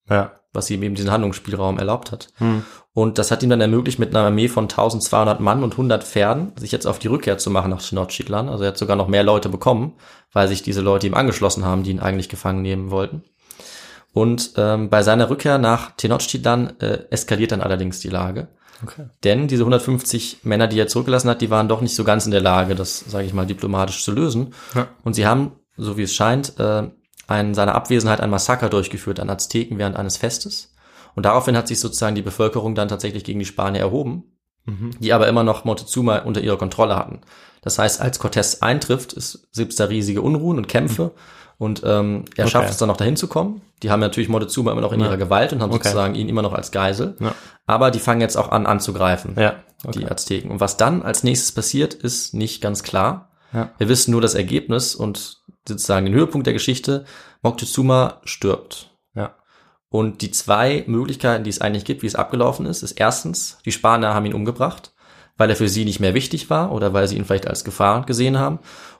[0.09, 0.31] Ja.
[0.53, 2.27] was ihm eben diesen Handlungsspielraum erlaubt hat.
[2.37, 2.63] Hm.
[2.93, 6.53] Und das hat ihm dann ermöglicht, mit einer Armee von 1200 Mann und 100 Pferden
[6.57, 8.49] sich jetzt auf die Rückkehr zu machen nach Tenochtitlan.
[8.49, 9.93] Also er hat sogar noch mehr Leute bekommen,
[10.33, 13.23] weil sich diese Leute ihm angeschlossen haben, die ihn eigentlich gefangen nehmen wollten.
[14.13, 18.47] Und ähm, bei seiner Rückkehr nach Tenochtitlan äh, eskaliert dann allerdings die Lage.
[18.83, 19.05] Okay.
[19.23, 22.31] Denn diese 150 Männer, die er zurückgelassen hat, die waren doch nicht so ganz in
[22.31, 24.53] der Lage, das, sage ich mal, diplomatisch zu lösen.
[24.73, 24.87] Ja.
[25.03, 26.83] Und sie haben, so wie es scheint, äh,
[27.29, 30.73] in seiner Abwesenheit ein Massaker durchgeführt an Azteken während eines Festes.
[31.15, 34.23] Und daraufhin hat sich sozusagen die Bevölkerung dann tatsächlich gegen die Spanier erhoben,
[34.65, 34.91] Mhm.
[34.99, 37.21] die aber immer noch Montezuma unter ihrer Kontrolle hatten.
[37.61, 41.11] Das heißt, als Cortés eintrifft, ist, gibt's da riesige Unruhen und Kämpfe.
[41.59, 42.51] Und ähm, er Okay.
[42.51, 43.61] schafft es dann noch dahin zu kommen.
[43.83, 45.07] Die haben natürlich Montezuma immer noch in Ja.
[45.07, 45.83] ihrer Gewalt und haben Okay.
[45.83, 47.15] sozusagen ihn immer noch als Geisel.
[47.19, 47.35] Ja.
[47.67, 49.55] Aber die fangen jetzt auch an anzugreifen Ja.
[49.93, 50.49] die Azteken.
[50.51, 53.29] Und was dann als nächstes passiert, ist nicht ganz klar.
[53.53, 53.71] Ja.
[53.77, 57.03] Wir wissen nur das Ergebnis und sozusagen den Höhepunkt der Geschichte.
[57.41, 58.91] Moctezuma stirbt.
[59.15, 59.35] Ja.
[59.89, 63.71] Und die zwei Möglichkeiten, die es eigentlich gibt, wie es abgelaufen ist, ist erstens, die
[63.71, 64.93] Spanier haben ihn umgebracht,
[65.37, 68.05] weil er für sie nicht mehr wichtig war oder weil sie ihn vielleicht als Gefahr
[68.05, 68.59] gesehen haben.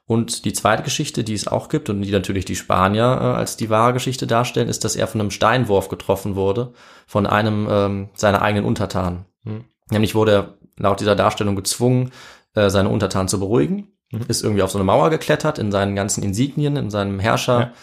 [0.10, 3.58] Und die zweite Geschichte, die es auch gibt und die natürlich die Spanier äh, als
[3.58, 6.74] die wahre Geschichte darstellen, ist, dass er von einem Steinwurf getroffen wurde
[7.06, 9.26] von einem ähm, seiner eigenen Untertanen.
[9.44, 9.66] Hm.
[9.92, 12.10] Nämlich wurde er laut dieser Darstellung gezwungen,
[12.56, 13.90] äh, seine Untertanen zu beruhigen.
[14.28, 17.74] ist irgendwie auf so eine Mauer geklettert in seinen ganzen Insignien, in seinem Herrscher.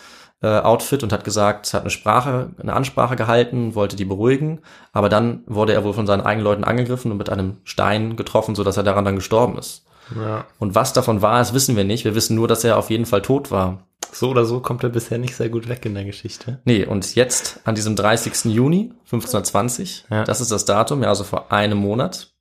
[0.42, 4.60] Äh, Outfit und hat gesagt, hat eine Sprache, eine Ansprache gehalten, wollte die beruhigen,
[4.92, 8.54] aber dann wurde er wohl von seinen eigenen Leuten angegriffen und mit einem Stein getroffen,
[8.54, 9.86] so dass er daran dann gestorben ist.
[10.14, 10.46] Ja.
[10.58, 12.04] Und was davon war, das wissen wir nicht.
[12.04, 13.86] Wir wissen nur, dass er auf jeden Fall tot war.
[14.12, 16.60] So oder so kommt er bisher nicht sehr gut weg in der Geschichte.
[16.64, 18.44] Nee, und jetzt an diesem 30.
[18.52, 20.24] Juni 1520, Ja.
[20.24, 22.32] das ist das Datum, ja, also vor einem Monat,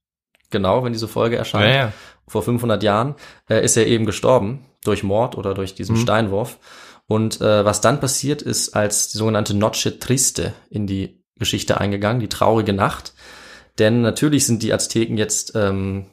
[0.52, 1.92] genau, wenn diese Folge erscheint,
[2.28, 3.16] vor 500 Jahren,
[3.50, 6.60] äh, ist er eben gestorben durch Mord oder durch diesen Steinwurf.
[7.08, 12.20] Und äh, was dann passiert ist, als die sogenannte Noche Triste in die Geschichte eingegangen,
[12.20, 13.14] die traurige Nacht.
[13.78, 16.06] Denn natürlich sind die Azteken jetzt ähm,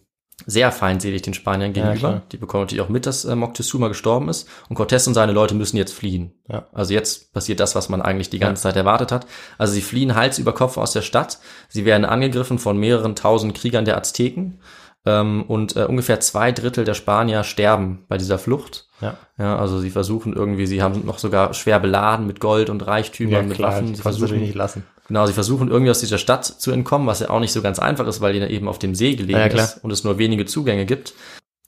[0.47, 2.09] sehr feindselig den Spaniern Ja, gegenüber.
[2.09, 2.23] klar.
[2.33, 4.49] die bekommen natürlich auch mit, dass äh, Moctezuma gestorben ist.
[4.69, 6.33] Und Cortés und seine Leute müssen jetzt fliehen.
[6.49, 6.67] Ja.
[6.73, 9.27] Also jetzt passiert das, was man eigentlich die ganze Zeit erwartet hat.
[9.59, 11.39] Also sie fliehen Hals über Kopf aus der Stadt.
[11.69, 14.59] Sie werden angegriffen von mehreren tausend Kriegern der Azteken.
[15.05, 18.87] Ähm, und äh, ungefähr zwei Drittel der Spanier sterben bei dieser Flucht.
[19.01, 19.17] Ja.
[19.37, 23.49] Ja, also sie versuchen irgendwie, sie haben noch sogar schwer beladen mit Gold und Reichtümern,
[23.49, 23.95] mit Waffen.
[23.97, 24.85] Sie versuchen, nicht lassen.
[25.09, 27.81] genau, sie versuchen irgendwie aus dieser Stadt zu entkommen, was ja auch nicht so ganz
[27.81, 30.47] einfach ist, weil die eben auf dem See gelegen Ja, ist und es nur wenige
[30.47, 31.15] Zugänge gibt.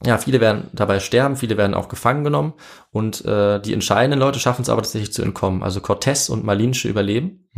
[0.05, 2.53] Ja, viele werden dabei sterben, viele werden auch gefangen genommen
[2.93, 5.62] und äh, die entscheidenden Leute schaffen es aber tatsächlich zu entkommen.
[5.62, 7.49] Also Cortés und Malinche überleben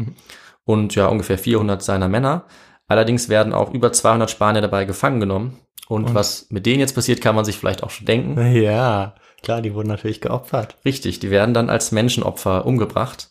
[0.64, 2.46] und ja ungefähr 400 seiner Männer.
[2.88, 5.58] Allerdings werden auch über 200 Spanier dabei gefangen genommen.
[5.88, 8.36] Und, was mit denen jetzt passiert, kann man sich vielleicht auch schon denken.
[8.54, 10.76] Ja, klar, die wurden natürlich geopfert.
[10.84, 13.30] Richtig, die werden dann als Menschenopfer umgebracht.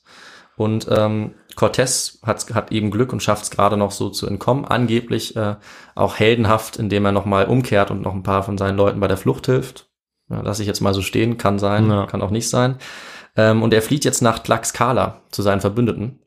[0.58, 4.64] Und ähm, Cortés hat, hat eben Glück und schafft es gerade noch so zu entkommen.
[4.66, 5.56] Angeblich äh,
[5.96, 9.18] auch heldenhaft, indem er nochmal umkehrt und noch ein paar von seinen Leuten bei der
[9.18, 9.90] Flucht hilft.
[10.30, 12.06] Ja, lass ich jetzt mal so stehen, kann sein, Ja.
[12.06, 12.78] kann auch nicht sein.
[13.36, 16.22] Ähm, und er flieht jetzt nach Tlaxcala zu seinen Verbündeten.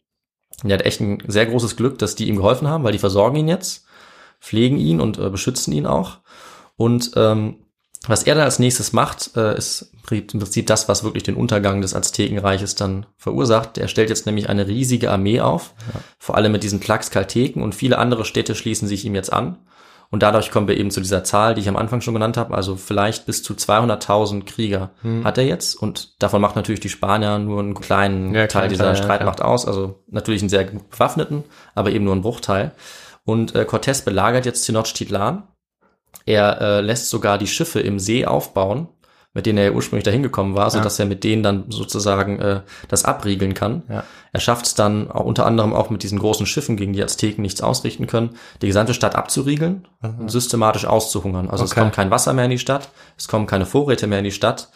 [0.63, 2.99] Und er hat echt ein sehr großes Glück, dass die ihm geholfen haben, weil die
[2.99, 3.87] versorgen ihn jetzt,
[4.41, 6.19] pflegen ihn und äh, beschützen ihn auch.
[6.77, 7.57] Und ähm,
[8.07, 11.83] was er dann als nächstes macht, äh, ist im Prinzip das, was wirklich den Untergang
[11.83, 13.77] des Aztekenreiches dann verursacht.
[13.77, 15.75] Er stellt jetzt nämlich eine riesige Armee auf,
[16.19, 19.59] vor allem mit diesen Tlaxcalteken und viele andere Städte schließen sich ihm jetzt an.
[20.11, 22.55] Und dadurch kommen wir eben zu dieser Zahl, die ich am Anfang schon genannt habe.
[22.55, 24.91] Also vielleicht bis zu 200.000 Krieger
[25.23, 25.75] hat er jetzt.
[25.75, 29.43] Und davon macht natürlich die Spanier nur einen kleinen Ja, Teil dieser Teil, ja, Streitmacht
[29.43, 29.67] aus.
[29.67, 32.73] Also natürlich einen sehr bewaffneten, aber eben nur einen Bruchteil.
[33.29, 35.43] Und äh, Cortés belagert jetzt Tenochtitlan.
[36.25, 38.89] Er äh, lässt sogar die Schiffe im See aufbauen,
[39.35, 42.41] mit denen er ja ursprünglich dahin gekommen war, so dass er mit denen dann sozusagen
[42.41, 43.83] äh, das abriegeln kann.
[43.91, 44.05] Ja.
[44.33, 47.43] Er schafft es dann auch unter anderem auch mit diesen großen Schiffen, gegen die Azteken
[47.43, 48.31] nichts ausrichten können,
[48.63, 51.51] die gesamte Stadt abzuriegeln und systematisch auszuhungern.
[51.51, 51.81] Also es Okay.
[51.81, 54.71] kommt kein Wasser mehr in die Stadt, es kommen keine Vorräte mehr in die Stadt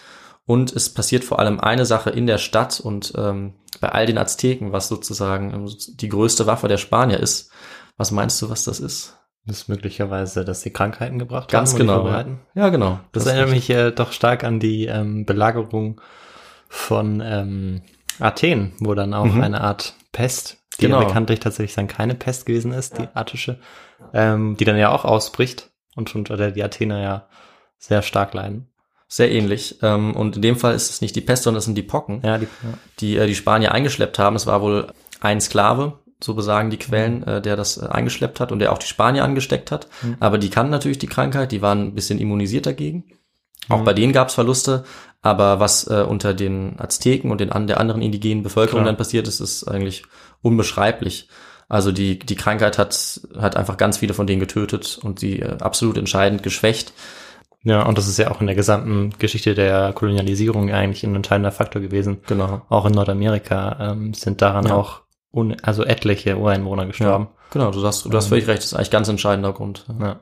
[0.44, 4.18] und es passiert vor allem eine Sache in der Stadt und ähm, bei all den
[4.18, 7.50] Azteken, was sozusagen ähm, die größte Waffe der Spanier ist.
[7.96, 9.18] Was meinst du, was das ist?
[9.44, 11.80] Das ist möglicherweise, dass sie Krankheiten gebracht Ganz haben.
[11.80, 12.08] und die genau.
[12.08, 13.00] Ja, ja genau.
[13.12, 16.00] Das, erinnert mich äh, doch stark an die ähm, Belagerung
[16.68, 17.82] von ähm,
[18.20, 21.00] Athen, wo dann auch eine Art Pest, die Genau.
[21.00, 23.58] ja bekanntlich tatsächlich dann keine Pest gewesen ist, die attische,
[24.14, 27.28] ähm, die dann ja auch ausbricht und schon unter der die Athener ja
[27.78, 28.68] sehr stark leiden.
[29.08, 29.78] Sehr ähnlich.
[29.82, 32.22] Ähm, und in dem Fall ist es nicht die Pest, sondern es sind die Pocken,
[32.24, 32.78] Ja, die, ja.
[33.00, 34.36] die äh, die Spanier eingeschleppt haben.
[34.36, 34.86] Es war wohl
[35.20, 38.78] ein Sklave, so besagen die Quellen, äh, der das äh, eingeschleppt hat und der auch
[38.78, 39.88] die Spanier angesteckt hat.
[40.20, 43.04] Aber die kannten natürlich die Krankheit, die waren ein bisschen immunisiert dagegen.
[43.68, 44.84] Auch bei denen gab es Verluste,
[45.22, 48.86] aber was äh, unter den Azteken und den an der anderen indigenen Bevölkerung Klar.
[48.86, 50.02] dann passiert ist, ist eigentlich
[50.42, 51.28] unbeschreiblich.
[51.68, 55.58] Also die, die Krankheit hat, hat einfach ganz viele von denen getötet und sie äh,
[55.60, 56.92] absolut entscheidend geschwächt.
[57.62, 61.52] ja, und das ist ja auch in der gesamten Geschichte der Kolonialisierung eigentlich ein entscheidender
[61.52, 62.18] Faktor gewesen.
[62.26, 62.62] Genau.
[62.68, 64.74] Auch in Nordamerika ähm, sind daran Ja.
[64.74, 65.01] auch
[65.32, 67.28] un also etliche Ureinwohner gestorben.
[67.50, 69.86] Genau, du hast, du hast völlig recht, das ist eigentlich ein ganz entscheidender Grund.
[70.00, 70.20] Ja.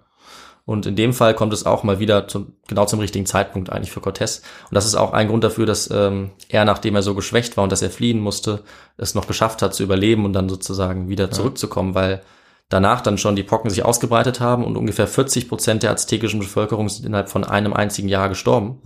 [0.66, 3.90] Und in dem Fall kommt es auch mal wieder zum, genau zum richtigen Zeitpunkt eigentlich
[3.90, 4.42] für Cortés.
[4.68, 7.64] Und das ist auch ein Grund dafür, dass ähm, er, nachdem er so geschwächt war
[7.64, 8.62] und dass er fliehen musste,
[8.96, 12.22] es noch geschafft hat zu überleben und dann sozusagen wieder zurückzukommen, weil
[12.68, 16.88] danach dann schon die Pocken sich ausgebreitet haben und ungefähr 40 Prozent der aztekischen Bevölkerung
[16.88, 18.78] sind innerhalb von einem einzigen Jahr gestorben.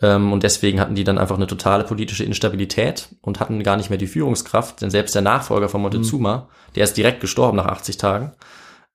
[0.00, 3.90] Ähm, und deswegen hatten die dann einfach eine totale politische Instabilität und hatten gar nicht
[3.90, 7.96] mehr die Führungskraft, denn selbst der Nachfolger von Montezuma, der ist direkt gestorben nach 80
[7.96, 8.32] Tagen.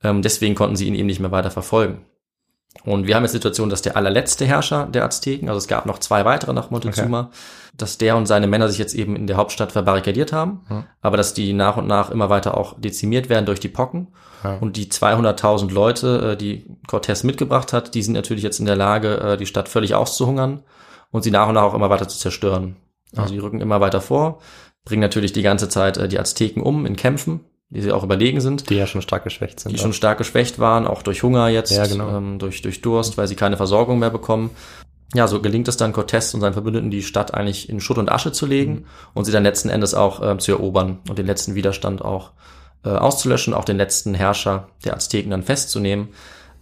[0.02, 2.06] Ähm, deswegen konnten sie ihn eben nicht mehr weiter verfolgen.
[2.86, 5.86] Und wir haben jetzt die Situation, dass der allerletzte Herrscher der Azteken, also es gab
[5.86, 7.30] noch zwei weitere nach Montezuma,
[7.78, 10.62] dass der und seine Männer sich jetzt eben in der Hauptstadt verbarrikadiert haben,
[11.02, 14.08] aber dass die nach und nach immer weiter auch dezimiert werden durch die Pocken.
[14.60, 18.76] Und die 200.000 Leute, äh, die Cortés mitgebracht hat, die sind natürlich jetzt in der
[18.76, 20.64] Lage, äh, die Stadt völlig auszuhungern
[21.14, 22.76] und sie nach und nach auch immer weiter zu zerstören.
[23.16, 24.40] Also die rücken immer weiter vor,
[24.84, 28.42] bringen natürlich die ganze Zeit äh, die Azteken um in Kämpfen, die sie auch überlegen
[28.42, 29.72] sind Die ja schon stark geschwächt sind.
[29.72, 32.18] die schon stark geschwächt waren, auch durch Hunger jetzt, Ja, genau.
[32.18, 34.50] ähm, durch, durch Durst, weil sie keine Versorgung mehr bekommen.
[35.14, 38.12] ja, so gelingt es dann Cortés und seinen Verbündeten, die Stadt eigentlich in Schutt und
[38.12, 38.86] Asche zu legen mhm.
[39.14, 42.32] und sie dann letzten Endes auch äh, zu erobern und den letzten Widerstand auch
[42.84, 46.10] äh, auszulöschen, auch den letzten Herrscher der Azteken dann festzunehmen.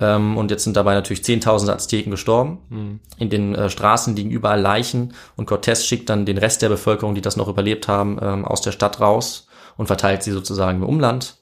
[0.02, 2.60] Ähm, und jetzt sind dabei natürlich zehntausende Azteken gestorben.
[2.70, 3.00] Mhm.
[3.18, 7.14] In den äh, Straßen liegen überall Leichen und Cortés schickt dann den Rest der Bevölkerung,
[7.16, 9.48] die das noch überlebt haben, ähm, aus der Stadt raus
[9.78, 11.38] und verteilt sie sozusagen im Umland.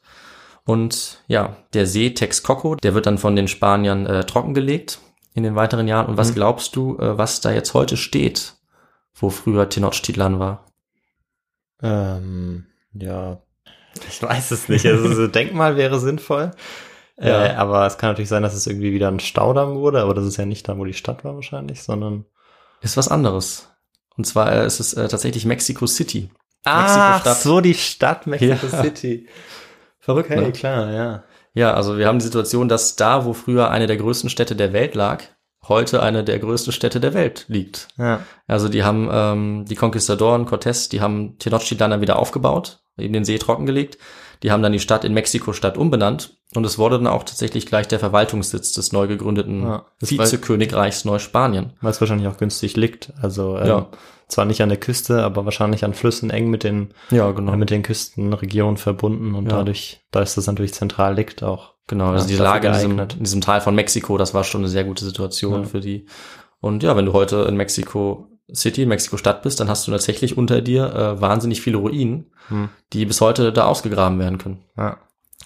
[0.66, 5.00] Und ja, der See Texcoco, der wird dann von den Spaniern äh, trockengelegt
[5.34, 6.08] in den weiteren Jahren.
[6.08, 6.36] Und was mhm.
[6.36, 8.56] glaubst du, äh, was da jetzt heute steht,
[9.16, 10.66] wo früher Tenochtitlan war?
[11.82, 13.42] Ähm, ja,
[14.10, 14.86] ich weiß es nicht.
[14.86, 16.52] Also so Denkmal wäre sinnvoll.
[17.20, 17.46] Ja.
[17.46, 20.26] Äh, aber es kann natürlich sein, dass es irgendwie wieder ein Staudamm wurde, aber das
[20.26, 22.26] ist ja nicht da, wo die Stadt war wahrscheinlich, sondern.
[22.82, 23.70] Ist was anderes.
[24.16, 26.30] Und zwar äh, ist es äh, tatsächlich Mexico City.
[26.66, 28.82] Ah, so die Stadt Mexico ja.
[28.84, 29.28] City.
[30.00, 30.52] Verrückt, okay, ne?
[30.52, 31.24] klar, ja.
[31.54, 34.72] Ja, also wir haben die Situation, dass da, wo früher eine der größten Städte der
[34.72, 35.24] Welt lag,
[35.68, 37.90] heute eine der größten Städte der Welt liegt.
[37.98, 38.22] Ja.
[38.48, 43.26] Also die haben ähm, die Conquistadoren, Cortés, die haben Tenochtitlan dann wieder aufgebaut, in den
[43.26, 43.98] See trockengelegt.
[44.44, 47.88] Die haben dann die Stadt in Mexiko-Stadt umbenannt und es wurde dann auch tatsächlich gleich
[47.88, 51.74] der Verwaltungssitz des neu gegründeten ja, Vizekönigreichs Neuspanien.
[51.82, 53.12] Weil es wahrscheinlich auch günstig liegt.
[53.22, 53.88] Also ähm, ja
[54.30, 57.52] zwar nicht an der Küste, aber wahrscheinlich an Flüssen eng mit den, ja, genau.
[57.52, 59.58] Äh, mit den Küstenregionen verbunden und ja.
[59.58, 61.74] dadurch, da ist das natürlich zentral liegt auch.
[61.88, 64.70] Genau, also die Lage in diesem, in diesem Teil von Mexiko, das war schon eine
[64.70, 66.06] sehr gute Situation für die.
[66.62, 69.92] Und ja, wenn du heute in Mexiko City, in Mexiko Stadt bist, dann hast du
[69.92, 72.70] tatsächlich unter dir äh, wahnsinnig viele Ruinen, hm.
[72.94, 74.64] die bis heute da ausgegraben werden können.
[74.78, 74.98] Ja.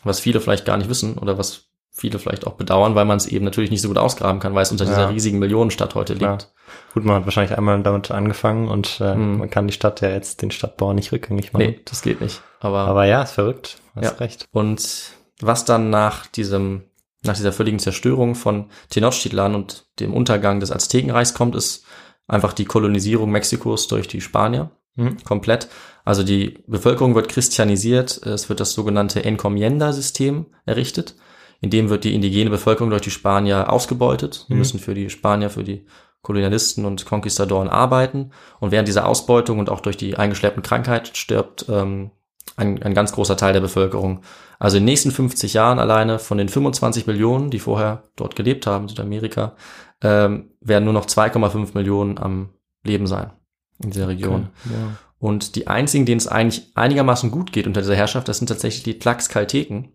[0.04, 3.28] Was viele vielleicht gar nicht wissen oder was viele vielleicht auch bedauern, weil man es
[3.28, 4.89] eben natürlich nicht so gut ausgraben kann, weil es unter ja.
[4.89, 6.32] dieser riesigen Millionenstadt heute Klar.
[6.32, 6.51] liegt.
[6.93, 9.38] Gut, man hat wahrscheinlich einmal damit angefangen und äh, hm.
[9.38, 11.66] man kann die Stadt ja jetzt den Stadtbau nicht rückgängig machen.
[11.66, 12.41] Nee, das geht nicht.
[12.60, 13.78] Aber, aber ja, ist verrückt.
[13.95, 14.12] Hast ja.
[14.12, 14.47] recht.
[14.51, 16.84] Und was dann nach diesem,
[17.22, 21.86] nach dieser völligen Zerstörung von Tenochtitlan und dem Untergang des Aztekenreichs kommt, ist
[22.28, 24.72] einfach die Kolonisierung Mexikos durch die Spanier.
[24.96, 25.18] Hm.
[25.24, 25.70] Komplett.
[26.06, 28.18] Also die Bevölkerung wird christianisiert.
[28.26, 31.16] Es wird das sogenannte Encomienda-System errichtet
[31.64, 34.48] in dem wird die indigene Bevölkerung durch die Spanier ausgebeutet.
[34.50, 34.60] Die mhm.
[34.60, 35.86] müssen für die Spanier, für die
[36.22, 38.32] Kolonialisten und Konquistadoren arbeiten.
[38.60, 42.12] Und während dieser Ausbeutung und auch durch die eingeschleppten Krankheit stirbt ähm,
[42.58, 44.24] ein, ein ganz großer Teil der Bevölkerung.
[44.64, 48.66] Also in den nächsten 50 Jahren alleine von den 25 Millionen, die vorher dort gelebt
[48.66, 49.55] haben, Südamerika,
[50.01, 52.49] ähm, werden nur noch 2,5 Millionen am
[52.84, 53.32] Leben sein
[53.84, 54.49] in dieser Region.
[54.66, 54.97] Okay, ja.
[55.20, 58.84] Und die einzigen, denen es eigentlich einigermaßen gut geht unter dieser Herrschaft, das sind tatsächlich
[58.84, 59.93] die Tlaxcalteken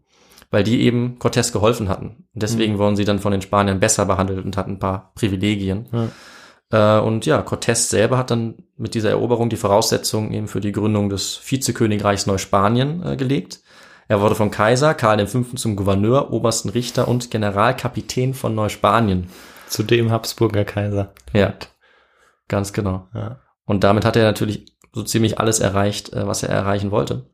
[0.51, 2.27] weil die eben Cortés geholfen hatten.
[2.35, 2.79] Und deswegen mhm.
[2.79, 5.87] wurden sie dann von den Spaniern besser behandelt und hatten ein paar Privilegien.
[5.93, 6.99] Ja.
[6.99, 10.73] Äh, und ja, Cortés selber hat dann mit dieser Eroberung die Voraussetzungen eben für die
[10.73, 13.61] Gründung des Vizekönigreichs Neuspanien äh, gelegt.
[14.09, 15.43] Er wurde vom Kaiser Karl V.
[15.55, 19.29] zum Gouverneur, obersten Richter und Generalkapitän von Neuspanien.
[19.69, 21.13] Zudem Habsburger Kaiser.
[21.35, 21.53] Ja,
[22.49, 23.07] ganz genau.
[23.15, 23.41] Ja.
[23.67, 27.27] Und damit hat er natürlich so ziemlich alles erreicht, äh, was er erreichen wollte.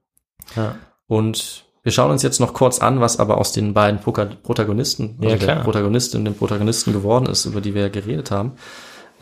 [0.57, 0.75] Ja.
[1.07, 5.37] Und wir schauen uns jetzt noch kurz an, was aber aus den beiden Protagonisten, also
[5.37, 8.53] ja, der Protagonistin und dem Protagonisten geworden ist, über die wir geredet haben.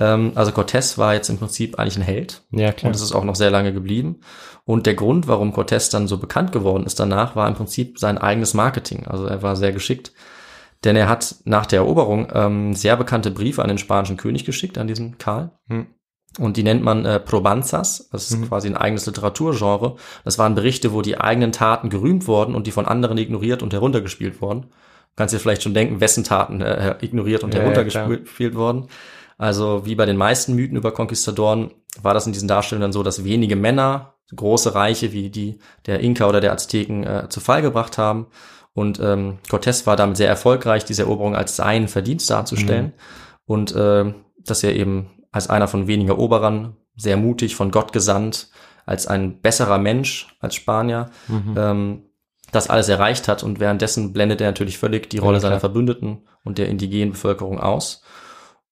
[0.01, 2.43] Ähm, also Cortés war jetzt im Prinzip eigentlich ein Held.
[2.51, 2.89] Ja, klar.
[2.89, 4.21] Und es ist auch noch sehr lange geblieben.
[4.65, 8.19] Und der Grund, warum Cortés dann so bekannt geworden ist danach, war im Prinzip sein
[8.19, 9.07] eigenes Marketing.
[9.07, 10.13] Also er war sehr geschickt.
[10.85, 14.79] Denn er hat nach der Eroberung ähm, sehr bekannte Briefe an den spanischen König geschickt,
[14.79, 15.53] an diesen Karl.
[15.69, 15.87] Hm.
[16.39, 18.09] Und die nennt man äh, Probanzas.
[18.11, 18.49] Das ist mhm.
[18.49, 19.97] quasi ein eigenes Literaturgenre.
[20.25, 23.75] Das waren Berichte, wo die eigenen Taten gerühmt wurden und die von anderen ignoriert und
[23.75, 24.63] heruntergespielt wurden.
[24.63, 28.87] Du kannst dir vielleicht schon denken, wessen Taten äh, ignoriert und ja, heruntergespielt ja, wurden.
[29.39, 33.03] Also wie bei den meisten Mythen über Konquistadoren war das in diesen Darstellungen dann so,
[33.03, 37.63] dass wenige Männer große Reiche wie die der Inka oder der Azteken äh, zu Fall
[37.63, 38.27] gebracht haben.
[38.75, 42.87] Und ähm, Cortés war damit sehr erfolgreich, diese Eroberung als seinen Verdienst darzustellen.
[42.87, 42.93] Mhm.
[43.45, 48.49] Und äh, dass er eben als einer von weniger Oberern, sehr mutig, von Gott gesandt,
[48.87, 51.55] als ein besserer Mensch als Spanier, mhm.
[51.57, 52.03] ähm,
[52.51, 56.29] das alles erreicht hat und währenddessen blendet er natürlich völlig die Rolle ja, seiner Verbündeten
[56.45, 58.03] und der indigenen Bevölkerung aus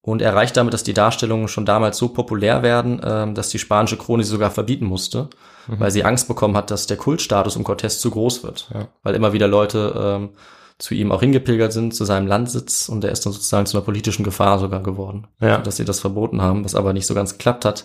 [0.03, 3.99] und erreicht damit, dass die Darstellungen schon damals so populär werden, ähm, dass die spanische
[3.99, 5.29] Krone sie sogar verbieten musste,
[5.69, 5.81] mhm.
[5.81, 8.89] weil sie Angst bekommen hat, dass der Kultstatus um Cortés zu groß wird, ja.
[9.03, 10.31] weil immer wieder Leute ähm,
[10.79, 13.85] zu ihm auch hingepilgert sind, zu seinem Landsitz und er ist dann sozusagen zu einer
[13.85, 15.59] politischen Gefahr sogar geworden, ja.
[15.59, 17.85] dass sie das verboten haben, was aber nicht so ganz geklappt hat.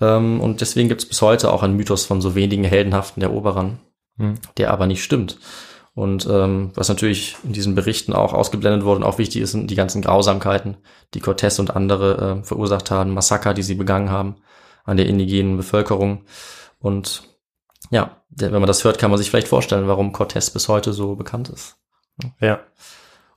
[0.00, 3.78] Ähm, und deswegen gibt es bis heute auch einen Mythos von so wenigen heldenhaften Eroberern,
[4.18, 4.34] hm.
[4.58, 5.38] der aber nicht stimmt.
[5.96, 9.70] Und ähm, was natürlich in diesen Berichten auch ausgeblendet wurde und auch wichtig ist, sind
[9.70, 10.76] die ganzen Grausamkeiten,
[11.14, 14.36] die Cortés und andere äh, verursacht haben, Massaker, die sie begangen haben
[14.84, 16.26] an der indigenen Bevölkerung.
[16.78, 17.22] Und
[17.90, 21.16] ja, wenn man das hört, kann man sich vielleicht vorstellen, warum Cortés bis heute so
[21.16, 21.78] bekannt ist.
[22.40, 22.60] Ja.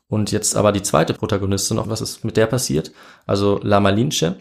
[0.09, 2.91] Und jetzt aber die zweite Protagonistin, noch was ist mit der passiert?
[3.25, 4.35] Also La Malinche,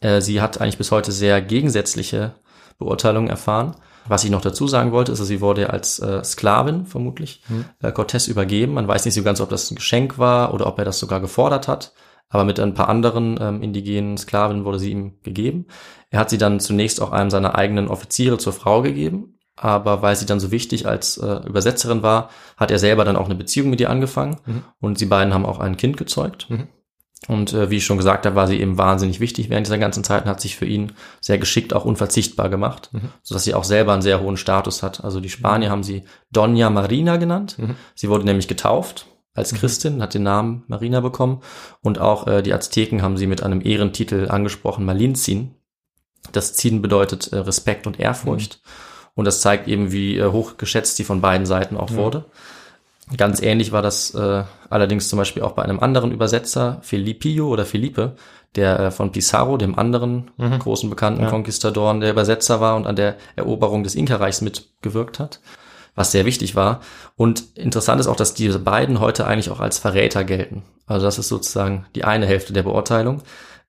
[0.00, 2.34] Äh, sie hat eigentlich bis heute sehr gegensätzliche
[2.78, 3.74] Beurteilungen erfahren.
[4.08, 7.66] Was ich noch dazu sagen wollte, ist, dass sie wurde als äh, Sklavin vermutlich mhm.
[7.80, 8.74] äh, Cortés übergeben.
[8.74, 11.20] Man weiß nicht so ganz, ob das ein Geschenk war oder ob er das sogar
[11.20, 11.92] gefordert hat.
[12.30, 15.66] Aber mit ein paar anderen ähm, indigenen Sklaven wurde sie ihm gegeben.
[16.10, 19.38] Er hat sie dann zunächst auch einem seiner eigenen Offiziere zur Frau gegeben.
[19.56, 23.26] Aber weil sie dann so wichtig als äh, Übersetzerin war, hat er selber dann auch
[23.26, 24.36] eine Beziehung mit ihr angefangen.
[24.46, 24.64] Mhm.
[24.80, 26.48] Und sie beiden haben auch ein Kind gezeugt.
[26.48, 26.68] Mhm.
[27.26, 30.04] Und äh, wie ich schon gesagt habe, war sie eben wahnsinnig wichtig während dieser ganzen
[30.04, 33.08] Zeit und hat sich für ihn sehr geschickt auch unverzichtbar gemacht, mhm.
[33.22, 35.02] sodass sie auch selber einen sehr hohen Status hat.
[35.02, 35.72] Also die Spanier mhm.
[35.72, 37.56] haben sie Doña Marina genannt.
[37.58, 37.74] Mhm.
[37.96, 39.56] Sie wurde nämlich getauft als mhm.
[39.56, 41.40] Christin, hat den Namen Marina bekommen.
[41.82, 45.54] Und auch äh, die Azteken haben sie mit einem Ehrentitel angesprochen, Malinzin.
[46.30, 48.60] Das Zin bedeutet äh, Respekt und Ehrfurcht.
[48.62, 48.70] Mhm.
[49.16, 52.26] Und das zeigt eben, wie äh, hoch geschätzt sie von beiden Seiten auch wurde.
[53.16, 57.64] Ganz ähnlich war das äh, allerdings zum Beispiel auch bei einem anderen Übersetzer, Filipio oder
[57.64, 58.16] Felipe,
[58.54, 60.58] der äh, von Pizarro, dem anderen mhm.
[60.58, 61.30] großen bekannten ja.
[61.30, 65.40] Konquistadoren, der Übersetzer war und an der Eroberung des Inka-Reichs mitgewirkt hat,
[65.94, 66.80] was sehr wichtig war.
[67.16, 70.64] Und interessant ist auch, dass diese beiden heute eigentlich auch als Verräter gelten.
[70.86, 73.22] Also das ist sozusagen die eine Hälfte der Beurteilung.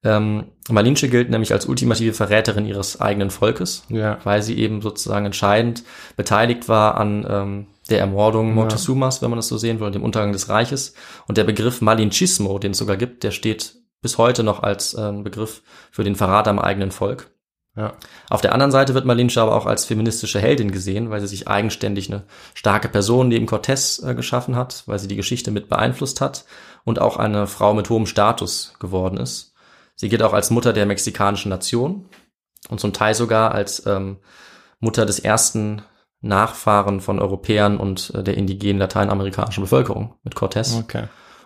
[0.04, 4.18] Ähm, Malinche gilt nämlich als ultimative Verräterin ihres eigenen Volkes, ja.
[4.24, 5.84] weil sie eben sozusagen entscheidend
[6.16, 9.22] beteiligt war an ähm, der Ermordung Montezumas, ja.
[9.24, 10.94] wenn man das so sehen will, dem Untergang des Reiches.
[11.28, 15.12] Und der Begriff Malinchismo, den es sogar gibt, der steht bis heute noch als äh,
[15.12, 15.62] Begriff
[15.92, 17.32] für den Verrat am eigenen Volk.
[17.76, 17.94] Ja.
[18.30, 21.48] Auf der anderen Seite wird Malinche aber auch als feministische Heldin gesehen, weil sie sich
[21.48, 22.24] eigenständig eine
[22.54, 26.46] starke Person neben Cortés äh, geschaffen hat, weil sie die Geschichte mit beeinflusst hat
[26.84, 29.54] und auch eine Frau mit hohem Status geworden ist.
[29.96, 32.10] Sie gilt auch als Mutter der mexikanischen Nation
[32.70, 34.18] und zum Teil sogar als ähm,
[34.80, 35.82] Mutter des ersten
[36.22, 40.78] Nachfahren von Europäern und äh, der indigenen lateinamerikanischen Bevölkerung mit Cortés.
[40.80, 41.05] Okay.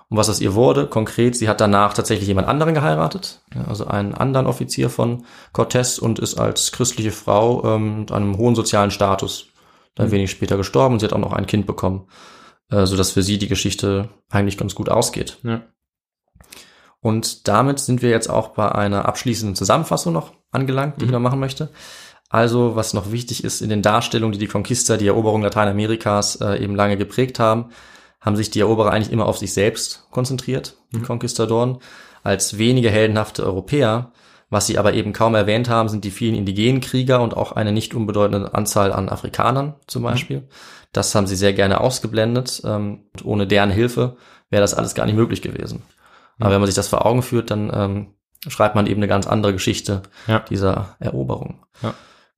[0.09, 4.13] Und was aus ihr wurde, konkret, sie hat danach tatsächlich jemand anderen geheiratet, also einen
[4.13, 9.47] anderen Offizier von Cortés und ist als christliche Frau ähm, mit einem hohen sozialen Status
[9.95, 10.11] dann mhm.
[10.11, 12.07] wenig später gestorben und sie hat auch noch ein Kind bekommen,
[12.69, 15.37] äh, so dass für sie die Geschichte eigentlich ganz gut ausgeht.
[15.43, 15.61] Ja.
[16.99, 21.09] Und damit sind wir jetzt auch bei einer abschließenden Zusammenfassung noch angelangt, die mhm.
[21.09, 21.69] ich noch machen möchte.
[22.33, 26.63] Also, was noch wichtig ist in den Darstellungen, die die Conquista, die Eroberung Lateinamerikas äh,
[26.63, 27.65] eben lange geprägt haben,
[28.21, 31.03] haben sich die Eroberer eigentlich immer auf sich selbst konzentriert, die mhm.
[31.03, 31.77] Conquistadoren,
[32.23, 34.13] als wenige heldenhafte Europäer.
[34.49, 37.71] Was sie aber eben kaum erwähnt haben, sind die vielen indigenen Krieger und auch eine
[37.71, 40.07] nicht unbedeutende Anzahl an Afrikanern zum mhm.
[40.07, 40.37] Beispiel.
[40.39, 40.47] Mhm.
[40.91, 42.63] Das haben sie sehr gerne ausgeblendet.
[42.65, 44.17] Ähm, ohne deren Hilfe
[44.49, 45.83] wäre das alles gar nicht möglich gewesen.
[46.39, 46.53] Aber mhm.
[46.53, 48.07] wenn man sich das vor Augen führt, dann ähm,
[48.47, 50.39] schreibt man eben eine ganz andere Geschichte ja.
[50.39, 51.59] dieser Eroberung.
[51.83, 51.93] Ja.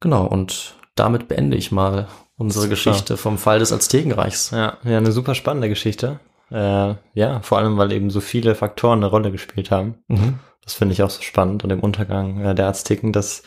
[0.05, 4.51] Genau, und damit beende ich mal unsere Geschichte vom Fall des Aztekenreichs.
[4.51, 6.19] Ja, ja, eine super spannende Geschichte.
[6.51, 9.95] Äh, ja, vor allem, weil eben so viele Faktoren eine Rolle gespielt haben.
[10.07, 10.37] Mhm.
[10.63, 11.63] Das finde ich auch so spannend.
[11.63, 13.41] Und im Untergang äh, der Azteken, das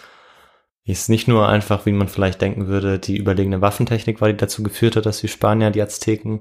[0.83, 4.65] ist nicht nur einfach, wie man vielleicht denken würde, die überlegene Waffentechnik war, die dazu
[4.65, 6.41] geführt hat, dass die Spanier die Azteken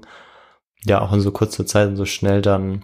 [0.84, 2.82] ja auch in so kurzer Zeit und so schnell dann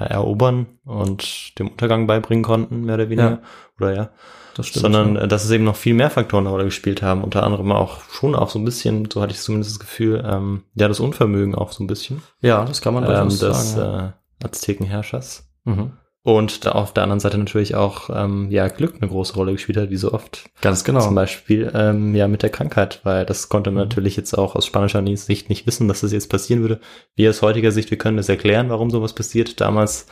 [0.00, 3.30] äh, erobern und dem Untergang beibringen konnten, mehr oder weniger.
[3.30, 3.42] Ja.
[3.78, 4.10] Oder ja
[4.54, 4.82] das stimmt.
[4.82, 5.26] Sondern, ja.
[5.26, 7.22] dass es eben noch viel mehr Faktoren eine Rolle gespielt haben.
[7.22, 10.62] Unter anderem auch schon auch so ein bisschen, so hatte ich zumindest das Gefühl, ähm,
[10.74, 12.22] ja, das Unvermögen auch so ein bisschen.
[12.40, 15.48] Ja, das kann man ähm, des sagen, äh, Aztekenherrschers.
[15.64, 15.92] Mhm.
[16.26, 19.76] Und da auf der anderen Seite natürlich auch ähm, ja Glück eine große Rolle gespielt
[19.76, 20.48] hat, wie so oft.
[20.62, 21.00] Ganz genau.
[21.00, 23.88] Zum Beispiel ähm, ja mit der Krankheit, weil das konnte man mhm.
[23.90, 26.80] natürlich jetzt auch aus spanischer Sicht nicht wissen, dass das jetzt passieren würde.
[27.14, 29.60] Wir aus heutiger Sicht, wir können das erklären, warum sowas passiert.
[29.60, 30.06] Damals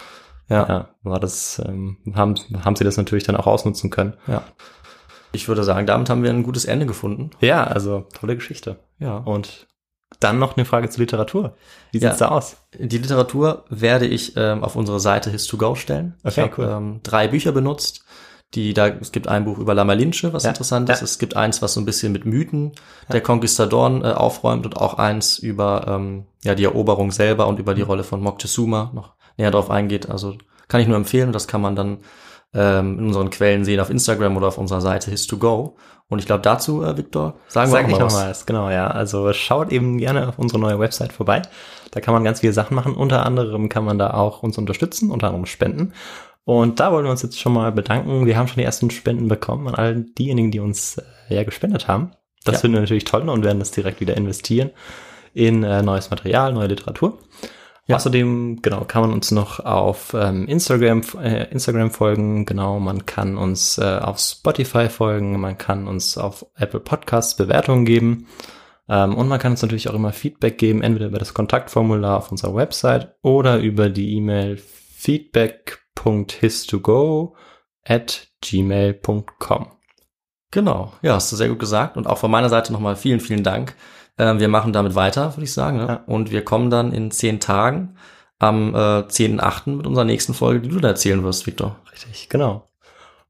[0.49, 0.69] ja.
[0.69, 2.35] ja, war das, ähm, haben,
[2.65, 4.15] haben sie das natürlich dann auch ausnutzen können.
[4.27, 4.43] Ja.
[5.33, 7.31] Ich würde sagen, damit haben wir ein gutes Ende gefunden.
[7.41, 8.77] Ja, also tolle Geschichte.
[8.99, 9.17] Ja.
[9.17, 9.67] Und
[10.21, 11.57] dann noch eine Frage zur Literatur.
[11.91, 12.57] Wie sieht's ja, da aus?
[12.79, 16.15] Die Literatur werde ich ähm, auf unsere Seite His2Go stellen.
[16.23, 16.69] Okay, ich habe cool.
[16.71, 18.05] ähm, drei Bücher benutzt.
[18.55, 21.01] Die, da, es gibt ein Buch über Lama Linche, was ja, interessant ist.
[21.01, 21.05] Ja.
[21.05, 22.73] Es gibt eins, was so ein bisschen mit Mythen
[23.11, 27.75] der Conquistadoren äh, aufräumt und auch eins über ähm, ja, die Eroberung selber und über
[27.75, 27.89] die mhm.
[27.89, 30.09] Rolle von Moctezuma noch näher drauf eingeht.
[30.09, 30.37] Also
[30.69, 31.33] kann ich nur empfehlen.
[31.33, 31.99] Das kann man dann
[32.55, 35.75] ähm, in unseren Quellen sehen auf Instagram oder auf unserer Seite His2Go.
[36.09, 38.45] Und ich glaube dazu, äh, Victor, sagen Sag wir auch mal was.
[38.45, 38.89] Genau, ja.
[38.89, 41.43] Also schaut eben gerne auf unsere neue Website vorbei.
[41.91, 42.95] Da kann man ganz viele Sachen machen.
[42.95, 45.95] Unter anderem kann man da auch uns unterstützen, unter anderem spenden.
[46.45, 48.27] Und da wollen wir uns jetzt schon mal bedanken.
[48.27, 51.89] Wir haben schon die ersten Spenden bekommen an all diejenigen, die uns äh, ja gespendet
[51.89, 52.13] haben.
[52.45, 52.61] Das ja.
[52.61, 54.71] finden wir natürlich toll und werden das direkt wieder investieren
[55.35, 57.19] in äh, neues Material, neue Literatur.
[57.93, 57.97] Ja.
[57.97, 62.47] Außerdem, genau, kann man uns noch auf ähm, Instagram, äh, Instagram folgen.
[62.47, 65.39] Genau, man kann uns äh, auf Spotify folgen.
[65.39, 68.27] Man kann uns auf Apple Podcasts Bewertungen geben.
[68.89, 72.31] Ähm, und man kann uns natürlich auch immer Feedback geben, entweder über das Kontaktformular auf
[72.31, 77.33] unserer Website oder über die E-Mail feedback.his2go
[77.85, 79.67] at gmail.com.
[80.51, 81.97] Genau, ja, hast du sehr gut gesagt.
[81.97, 83.75] Und auch von meiner Seite nochmal vielen, vielen Dank.
[84.23, 85.79] Ähm, wir machen damit weiter, würde ich sagen.
[85.79, 85.87] Ne?
[85.89, 86.03] Ja.
[86.07, 87.97] Und wir kommen dann in zehn Tagen
[88.39, 89.71] am äh, 10.8.
[89.71, 91.77] mit unserer nächsten Folge, die du da erzählen wirst, Victor.
[91.91, 92.69] Richtig, genau.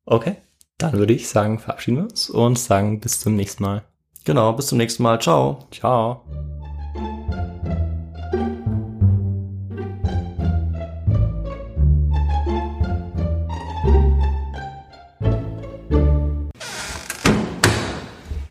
[0.04, 0.36] Okay,
[0.76, 3.84] dann würde ich sagen, verabschieden wir uns und sagen bis zum nächsten Mal.
[4.24, 5.18] Genau, bis zum nächsten Mal.
[5.18, 5.66] Ciao.
[5.70, 6.24] Ciao.